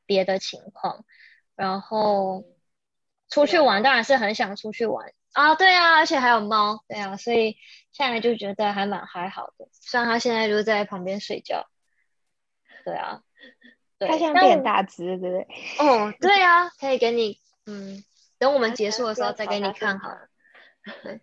[0.06, 1.04] 别的情况。
[1.56, 2.44] 然后
[3.30, 7.56] 出去玩，当然是很想出去玩啊，对啊，而且还有猫，对啊，所以
[7.92, 9.68] 现在就觉得还蛮还好的。
[9.70, 11.68] 虽然它现在就在旁边睡觉，
[12.84, 13.22] 对啊，
[14.00, 15.46] 对，它现在但变大只，对不对？
[15.78, 18.04] 哦，对啊，可以给你，嗯，
[18.38, 20.28] 等我们结束的时候再给你看好了。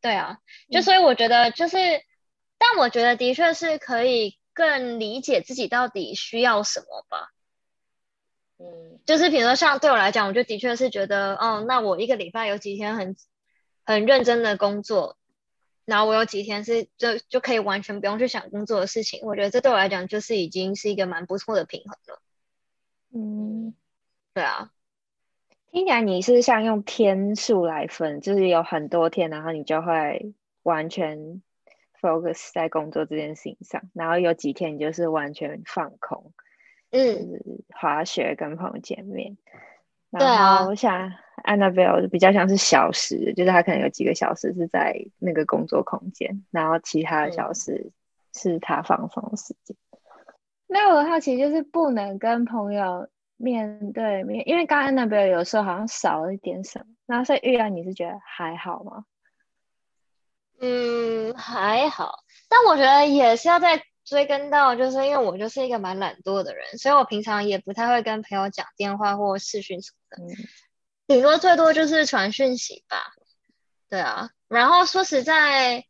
[0.00, 1.76] 对啊，嗯就所以我觉得就是，
[2.58, 7.28] 但我觉得的确是可以更理解自己到底需要什么吧。
[8.58, 13.16] 嗯就是比如说像对我来讲，我就的确是觉得，哦，那我一个礼拜有几天很
[13.84, 15.18] 很认真的工作，
[15.84, 22.22] 然后我有几天是就就可以完全不用去想工作的事情，我觉得这对我来讲就是已经是一个蛮不错的平衡了。
[23.12, 23.74] 嗯，
[24.34, 24.70] 对啊，
[25.70, 31.40] 听起来你是像用天数来分，就是有很多天，然后你就会完全
[32.00, 36.32] focus 在工作这件事情上，然后有几天你就是完全放空，
[36.90, 37.40] 嗯，
[37.72, 39.36] 滑雪跟朋友见面。
[40.12, 41.12] 对啊我想
[41.44, 47.92] Annabelle 比较像是小时，就是他可能有几个小时是在那个工作空间，然后其他的小嗯时
[48.34, 49.76] 是他放松的时间。
[50.66, 53.08] 那我好奇就是不能跟朋友
[53.42, 59.04] 面对面，因为刚刚 Annabelle 有时候好像少了一点什么，那所以玉然你是觉得还好吗？
[60.60, 62.18] 嗯，还好，
[62.50, 70.36] 但我觉得也是要再追根到，就是因为我就是一个蛮懒惰的人，所以我平常也不太会跟朋友讲电话或视讯什么的，嗯
[71.06, 73.14] 顶多最多就是传讯息吧。
[73.88, 75.86] 对啊，然后说实在，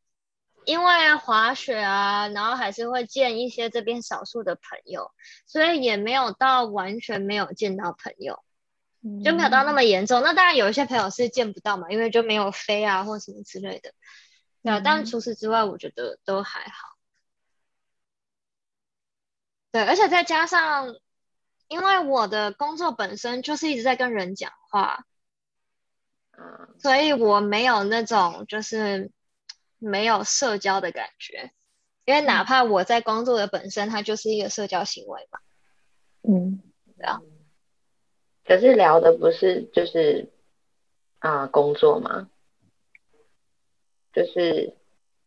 [0.65, 5.11] 因为滑雪啊，然后还是会见一些这边少数的朋友，
[5.47, 8.43] 所以也没有到完全没有见到朋友。
[9.25, 10.21] 就没有到那么严重。
[10.21, 13.95] 那当然有一些朋友是见不到嘛，因为就没有飞啊或什么之类的。
[14.63, 16.99] 对啊，但除此之外，我觉得都还好。
[19.73, 20.95] 对，而且再加上，
[21.69, 25.07] 因为我的工作本身就是一直在跟人讲话，
[26.79, 29.11] 所以我没有那种就是
[29.81, 31.51] 没有社交的感觉。
[32.05, 35.39] 因为哪怕我在工作的本身，它就是一个社交行为嘛。
[36.23, 36.63] 嗯，
[36.97, 37.21] 对啊。
[38.45, 40.29] 可是聊的不是就是
[41.19, 42.29] 啊工作吗？
[44.13, 44.77] 就是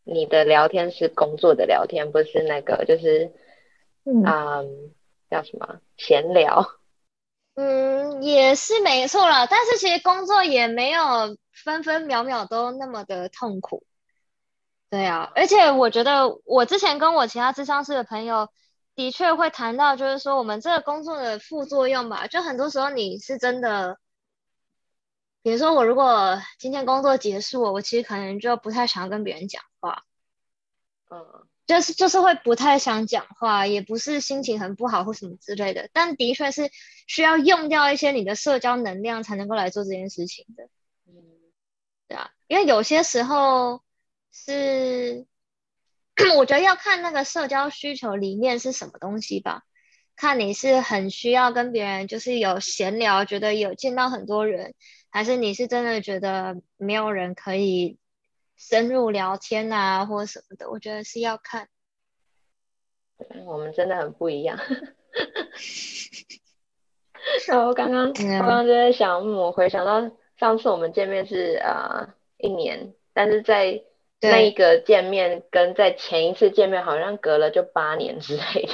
[0.04, 3.32] 你的聊天是工作的聊天，不是那个就是
[4.04, 4.94] 嗯
[5.30, 6.68] 叫什么闲聊？
[7.56, 9.48] 嗯，也是没错啦。
[9.48, 13.86] 但是其实工作也没有分分秒秒都那么的痛苦。
[14.94, 18.50] 对啊，而且我觉得我之前跟我其他智商室的朋友
[18.94, 23.98] 的确会谈到，就是说我们这个工作的副作用吧，就很多时候你是真的，
[25.42, 30.04] 比如说我如果今天工作结束，我其实可能就不太想要跟别人讲话，
[31.10, 36.70] 嗯，就是就是会不太想讲话，也不是心情很不好或什么之类的，但的确是
[37.08, 40.66] 需要用掉一些你的社交能量才能够来做这件事情的，
[41.08, 41.16] 嗯，
[42.08, 43.82] 对啊，因为有些时候。
[44.36, 45.28] 是，
[46.38, 49.62] 我觉得要看那个社交需求里面是什么东西吧。
[50.16, 54.74] 看你是很需要跟别人就是有闲聊，觉得有见到很多人，
[55.12, 58.00] 还是你是真的觉得没有人可以
[58.58, 60.72] 深入聊天啊，或者什么的。
[60.72, 61.70] 我觉得是要看。
[63.46, 64.58] 我们真的很不一样。
[67.48, 73.84] 然后刚刚我刚刚就在想，我回想到上次我们见面是呃一年，但是在。
[74.24, 78.74] 那一个见面跟在前一次见面好像隔了就八年之类的，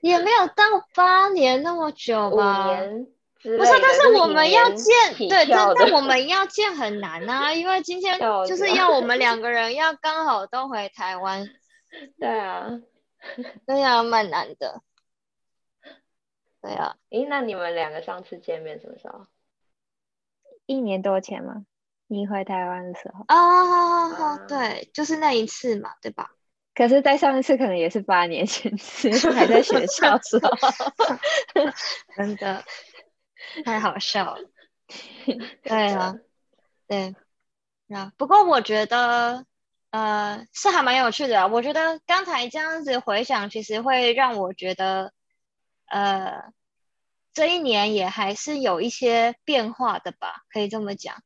[0.00, 2.66] 也没有到八年那么久吧？
[2.66, 3.06] 五年
[3.42, 11.48] 不是，但是我们要见，对，但但我们要见很难啊， 因为今天就是要我们两个人要刚好都回台湾。
[12.18, 12.80] 对啊，
[13.66, 14.80] 对呀，蛮难的。
[16.62, 19.26] 对啊，诶，那你们两个上次见面什么时候？
[20.66, 21.66] 一年多前吗？
[22.12, 26.30] 你回台湾的时候哦，对，就是那一次嘛，对吧？
[26.74, 28.70] 可是在上一次可能也是八年前，
[29.34, 30.50] 还在学校时候，
[32.14, 32.62] 真的
[33.64, 34.42] 太好笑了。
[35.64, 36.14] 对啊，
[36.86, 37.14] 对
[37.88, 38.12] 啊。
[38.18, 39.46] 不过我觉得，
[39.90, 41.48] 呃，是还蛮有趣的。
[41.48, 45.14] 我觉得刚才这样子回想，其实会让我觉得，
[45.86, 46.52] 呃，
[47.32, 51.22] 这一年也还是有一些变化的吧，可以这么讲。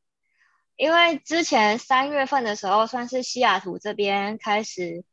[0.77, 5.05] 因为之前三月份的时候，算是西雅图这边开始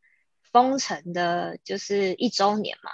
[0.52, 2.92] 封城的，就是一周年嘛，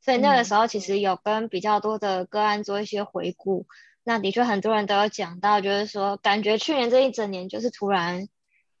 [0.00, 3.66] 所以那个时候其实有跟比较多的个案做一些回顾。
[4.04, 8.26] 那的确很多人都有讲到，就是说感觉去年这一整年就是突然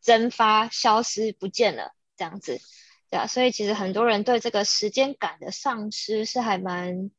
[0.00, 2.58] 蒸发、消失不见了这样子，
[3.10, 3.26] 对啊。
[3.26, 7.10] 所以其实很多人对这个时间感的丧失是还蛮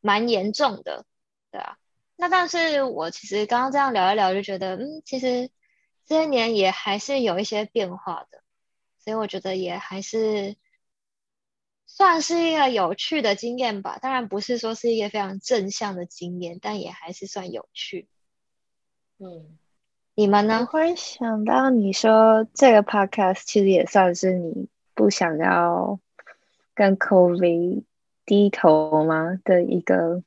[0.00, 1.04] 蛮严重的，
[1.50, 1.76] 对啊。
[2.20, 5.48] 那但是我其实刚刚这样聊一聊，就觉得嗯，其实
[6.04, 8.42] 这些年也还是有一些变化的，
[8.98, 10.56] 所以我觉得也还是
[11.86, 13.98] 算是一个有趣的经验吧。
[14.02, 18.06] 当然不是说是一个非常正向的经验，但也还是算有趣。
[19.18, 19.56] 嗯，
[20.14, 20.58] 你们呢？
[20.60, 25.98] 我会想到你说这个 podcast 其实也算是你不想要
[26.74, 27.84] 跟 COVID
[28.26, 30.22] 低头吗的一个。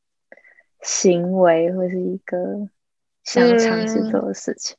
[0.83, 2.69] 行为或是一个
[3.23, 4.75] 想尝试做的事情，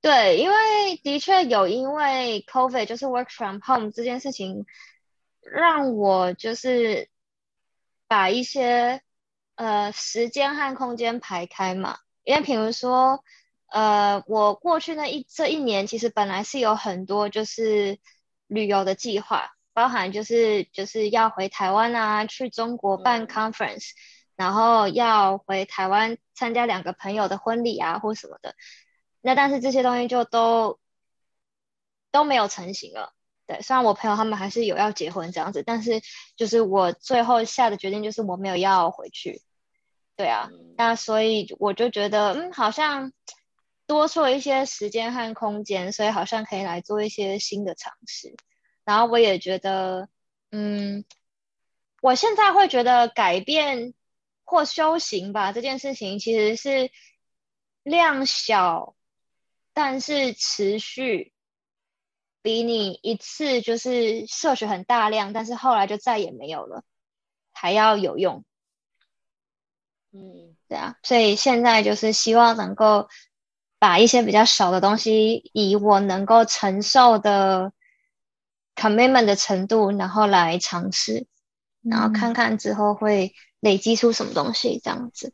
[0.00, 4.64] 对，因为的确有因为 COVID 就是 work from home 这件事情，
[5.42, 7.10] 让我就是
[8.08, 9.02] 把一些
[9.56, 11.98] 呃时间和空间排开嘛。
[12.24, 13.22] 因为比如说，
[13.66, 17.98] 呃，我过去那一这一年其实本来是有很多就是
[18.46, 23.90] 旅游的计划，包含就是就是要回台湾啊，去中国办 conference。
[24.40, 28.54] 然后要回台湾参加两个朋友的婚礼啊，或什么的，
[29.20, 30.80] 那但是这些东西就都
[32.10, 33.12] 都没有成型了。
[33.46, 36.00] 对，虽然我朋友他们还是有要结婚这样子，但是
[36.36, 39.42] 就是我最后下的决定就是我没有要回去。
[40.16, 43.12] 对啊，那所以我就觉得，嗯，好像
[43.86, 48.34] 多出了一些时间和空间，所以好像可以来做一些新的尝试。
[48.86, 50.08] 然后我也觉得，
[50.50, 51.04] 嗯，
[52.00, 53.92] 我现在会觉得改变。
[54.50, 56.90] 或修行吧，这件事情其实是
[57.84, 58.96] 量小，
[59.72, 61.32] 但是持续，
[62.42, 66.82] 比你一次就是摄取很大量，但是后来就再也没有了，
[67.52, 68.44] 还要有用。
[70.10, 73.08] 嗯，对啊，所以现在就是希望能够
[73.78, 77.72] 把一些比较少的东西，以我能够承受的
[78.74, 81.28] commitment 的程度，然后来尝试，
[81.82, 85.32] 然后看看之后会累积出什么东西，这样子。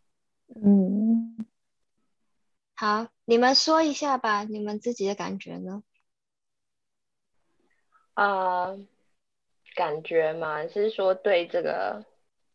[0.55, 1.47] 嗯，
[2.75, 5.83] 好，你们说一下吧，你们自己的感觉呢？
[8.15, 8.77] 啊，
[9.75, 12.05] 感觉嘛，是说对这个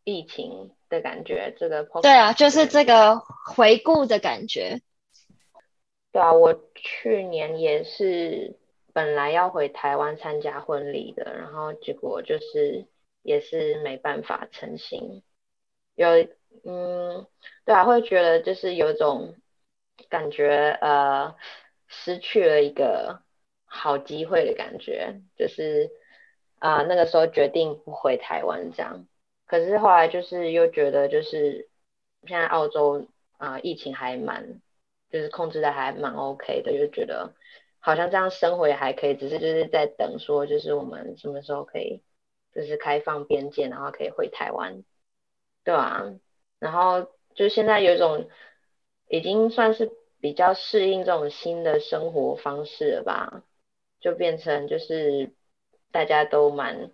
[0.04, 4.80] 疫情的感觉，这个对啊，就是这个回顾的感觉。
[6.10, 8.58] 对啊，我去年也是
[8.92, 12.86] 本来要回台湾参加婚礼的，然后结果就是
[13.22, 15.22] 也是没办法成行。
[15.94, 16.08] 有，
[16.64, 17.26] 嗯，
[17.64, 19.34] 对啊，会觉得就是有一种
[20.08, 21.34] 感觉，呃，
[21.88, 23.22] 失去了一个。
[23.74, 25.90] 好机会的感觉，就是
[26.58, 29.08] 啊，那个时候决定不回台湾这样，
[29.46, 31.70] 可是后来就是又觉得就是
[32.26, 34.60] 现在澳洲啊疫情还蛮
[35.08, 37.32] 就是控制的还蛮 OK 的，就觉得
[37.78, 42.02] 好像这样生活也还可以，只是就是在等说就是我们什么时候可以
[42.54, 44.84] 就是开放边界，然后可以回台湾，
[45.64, 46.04] 对吧？
[46.58, 48.28] 然后就现在有一种
[49.08, 49.90] 已经算是
[50.20, 53.42] 比较适应这种新的生活方式了吧。
[54.00, 55.32] 就变成就是
[55.92, 56.90] 大家都蛮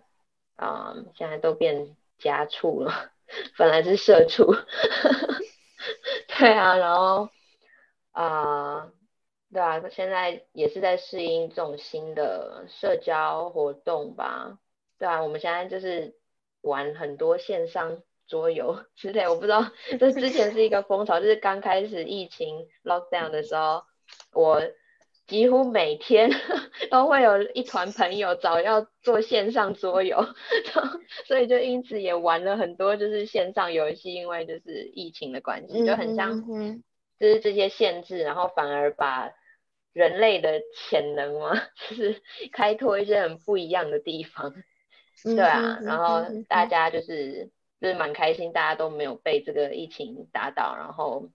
[0.55, 3.09] 啊，现在都变家畜了，
[3.57, 4.53] 本来是社畜，
[6.37, 7.29] 对啊，然后
[8.11, 8.91] 啊，
[9.51, 14.59] 对啊，现在也是在适应这种新的社交活动吧，
[14.99, 16.13] 对啊，我们现在就是
[16.61, 19.69] 玩很多线上桌游 之类，我不知道
[19.99, 23.83] 这之前是一个风潮，就是刚开始疫情 lockdown 的时候，
[24.31, 24.61] 我。
[25.27, 26.31] 几乎每天
[26.89, 30.25] 都会有一团朋友找要做线上桌游，
[31.27, 36.43] 所以就因此也玩了很多就是线上游戏，因为就是疫情的关系，就很像
[37.19, 39.31] 就是这些限制，然后反而把
[39.93, 41.53] 人类的潜能嘛，
[41.87, 44.55] 就是开拓一些很不一样的地方，
[45.23, 51.29] 对啊，然后大家就是就是蛮开心，大家都没有被这个疫情打倒，然后。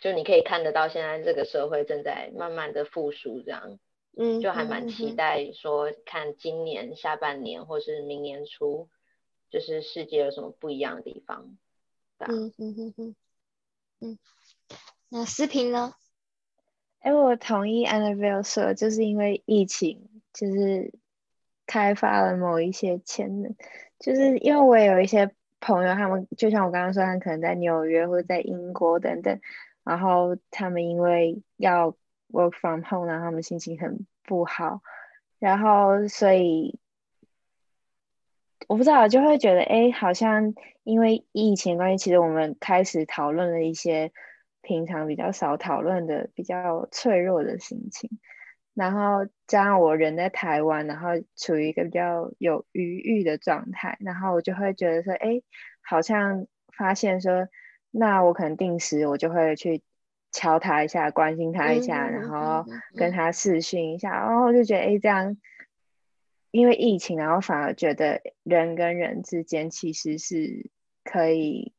[0.00, 3.78] 就你可以看得到，现在这个社会正在慢慢的复苏，这样，
[4.18, 8.88] 嗯，就还蛮期待说看今年下半年或是明年初，
[9.50, 11.56] 就是世界有什么不一样的地方，
[12.18, 13.16] 嗯嗯嗯嗯，
[14.00, 14.18] 嗯，
[15.08, 15.94] 那视频呢？
[16.98, 20.92] 哎，我同意 Annabelle 说，就是因为疫情，就是
[21.66, 23.54] 开发了某一些潜能，
[23.98, 25.34] 就是因为我有一些
[25.64, 29.40] 朋友，他们就像我刚刚说，他可能在纽约或者在英国等等。
[29.82, 31.94] 然后他们因为要
[32.30, 34.80] work from home，然后他们心情很不好，
[35.38, 36.78] 然后所以
[38.66, 40.54] 我不知道，就会觉得哎，好像
[40.84, 44.10] 因为疫情关系，其实我们开始讨论了一些
[44.62, 48.08] 平常比较少讨论的、比较脆弱的心情。
[48.74, 55.40] 然后加上我人在台湾，然后处于一个比较有余裕的状态，然后我就会觉得说，哎，
[55.80, 56.46] 好像
[56.76, 57.48] 发现说。
[57.96, 59.80] 那我可能定时我就会去
[60.32, 62.66] 敲他一下，关心他一下，然后
[62.96, 65.36] 跟他视讯一下，然后我就觉得哎，这样
[66.50, 70.68] 因为疫情，然后反而觉得人跟人之间其实是
[71.04, 71.72] 可以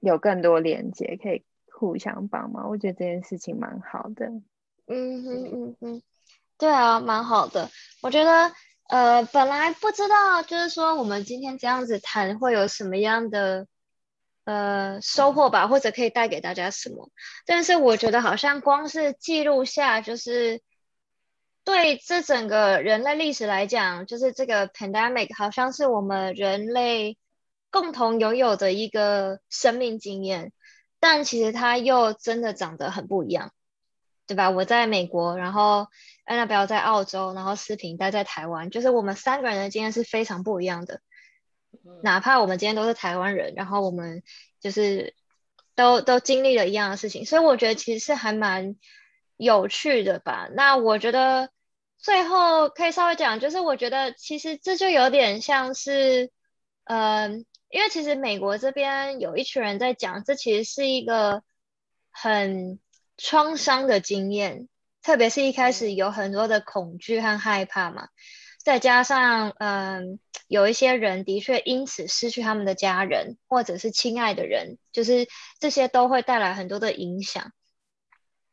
[0.00, 2.68] 有更多连接，可以互相帮忙。
[2.68, 4.32] 我觉得这件事情蛮好的。
[4.88, 6.02] 嗯哼嗯嗯，
[6.58, 7.70] 对啊，蛮好的。
[8.00, 8.52] 我觉得
[8.88, 13.66] 呃，本来不知道，就是说我们今天这样子谈会有什么样的。
[14.44, 17.10] 呃，收获吧，或者可以带给大家什么？
[17.46, 20.60] 但是我觉得好像光是记录下，就是
[21.62, 27.16] 对这整个人类历史来讲，就是这个 pandemic 好像是我们人类
[27.70, 30.52] 共同拥有的一个生命经验，
[30.98, 33.52] 但其实它又真的长得很不一样，
[34.26, 34.50] 对吧？
[34.50, 35.86] 我在美国，然后
[36.24, 41.00] 安娜贝尔在澳洲，然后思平待在台湾，就是我们三个人的经验是非常不一样的。
[42.02, 44.22] 哪怕我们今天都是台湾人，然后我们
[44.60, 45.14] 就是
[45.74, 48.76] 都都经历了一样的事情，所以我觉得其实是还蛮
[49.36, 50.48] 有趣的吧。
[50.54, 51.50] 那我觉得
[51.98, 56.30] 最后可以稍微讲，就是我觉得其实这就有点像是，
[56.84, 61.42] 嗯，因为其实美国这边有一群人在讲，这其实是一个
[62.10, 62.78] 很
[63.16, 64.68] 创伤的经验，
[65.02, 68.08] 特别是一开始有很多的恐惧和害怕嘛。
[68.64, 75.26] 再加上，嗯，有一些人的确因此失去他们的家人，或者是亲爱的人，就是
[75.58, 77.52] 这些都会带来很多的影响。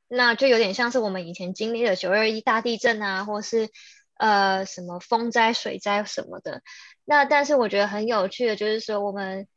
[0.08, 3.70] 那就有点像是我们以前经历的九二一大地震啊，或是
[4.18, 6.64] 呃什么风灾、水灾什么的。
[7.06, 9.48] 那但是我觉得很有趣的，就是说我们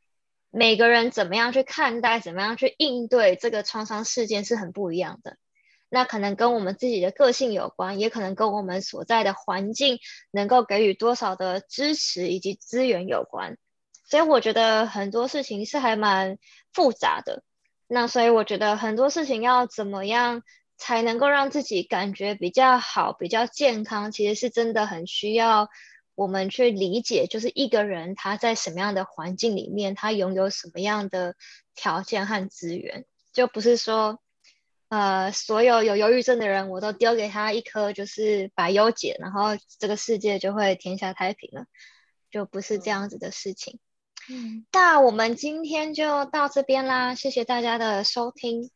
[0.51, 5.39] 每个人怎么样去看待，怎么样去应对这个创伤事件是很不一样的。
[5.95, 9.99] 那可能跟我们自己的个性有关，也可能跟我们所在的环境
[10.31, 13.59] 能够给予多少的支持以及资源有关。
[14.07, 16.39] 所以我觉得很多事情是还蛮
[16.73, 17.43] 复杂的。
[17.89, 20.43] 那所以我觉得很多事情要怎么样
[20.79, 25.69] 才能够让自己感觉比较好、比较健康，其实是真的很需要
[26.15, 31.35] 我们去理解，就是一个人他在什么样的环境里面，他拥有什么样的
[31.75, 33.05] 条件和资源，
[33.35, 34.19] 就不是说。
[34.93, 41.65] 呃，所有有忧郁症的人，我都丢给他一颗就是百忧解，然后这个世界就会天下太平了，
[42.31, 43.79] 就不是这样子的事情。
[44.29, 48.71] 嗯，那我们今天就到这边啦，谢谢大家的收听。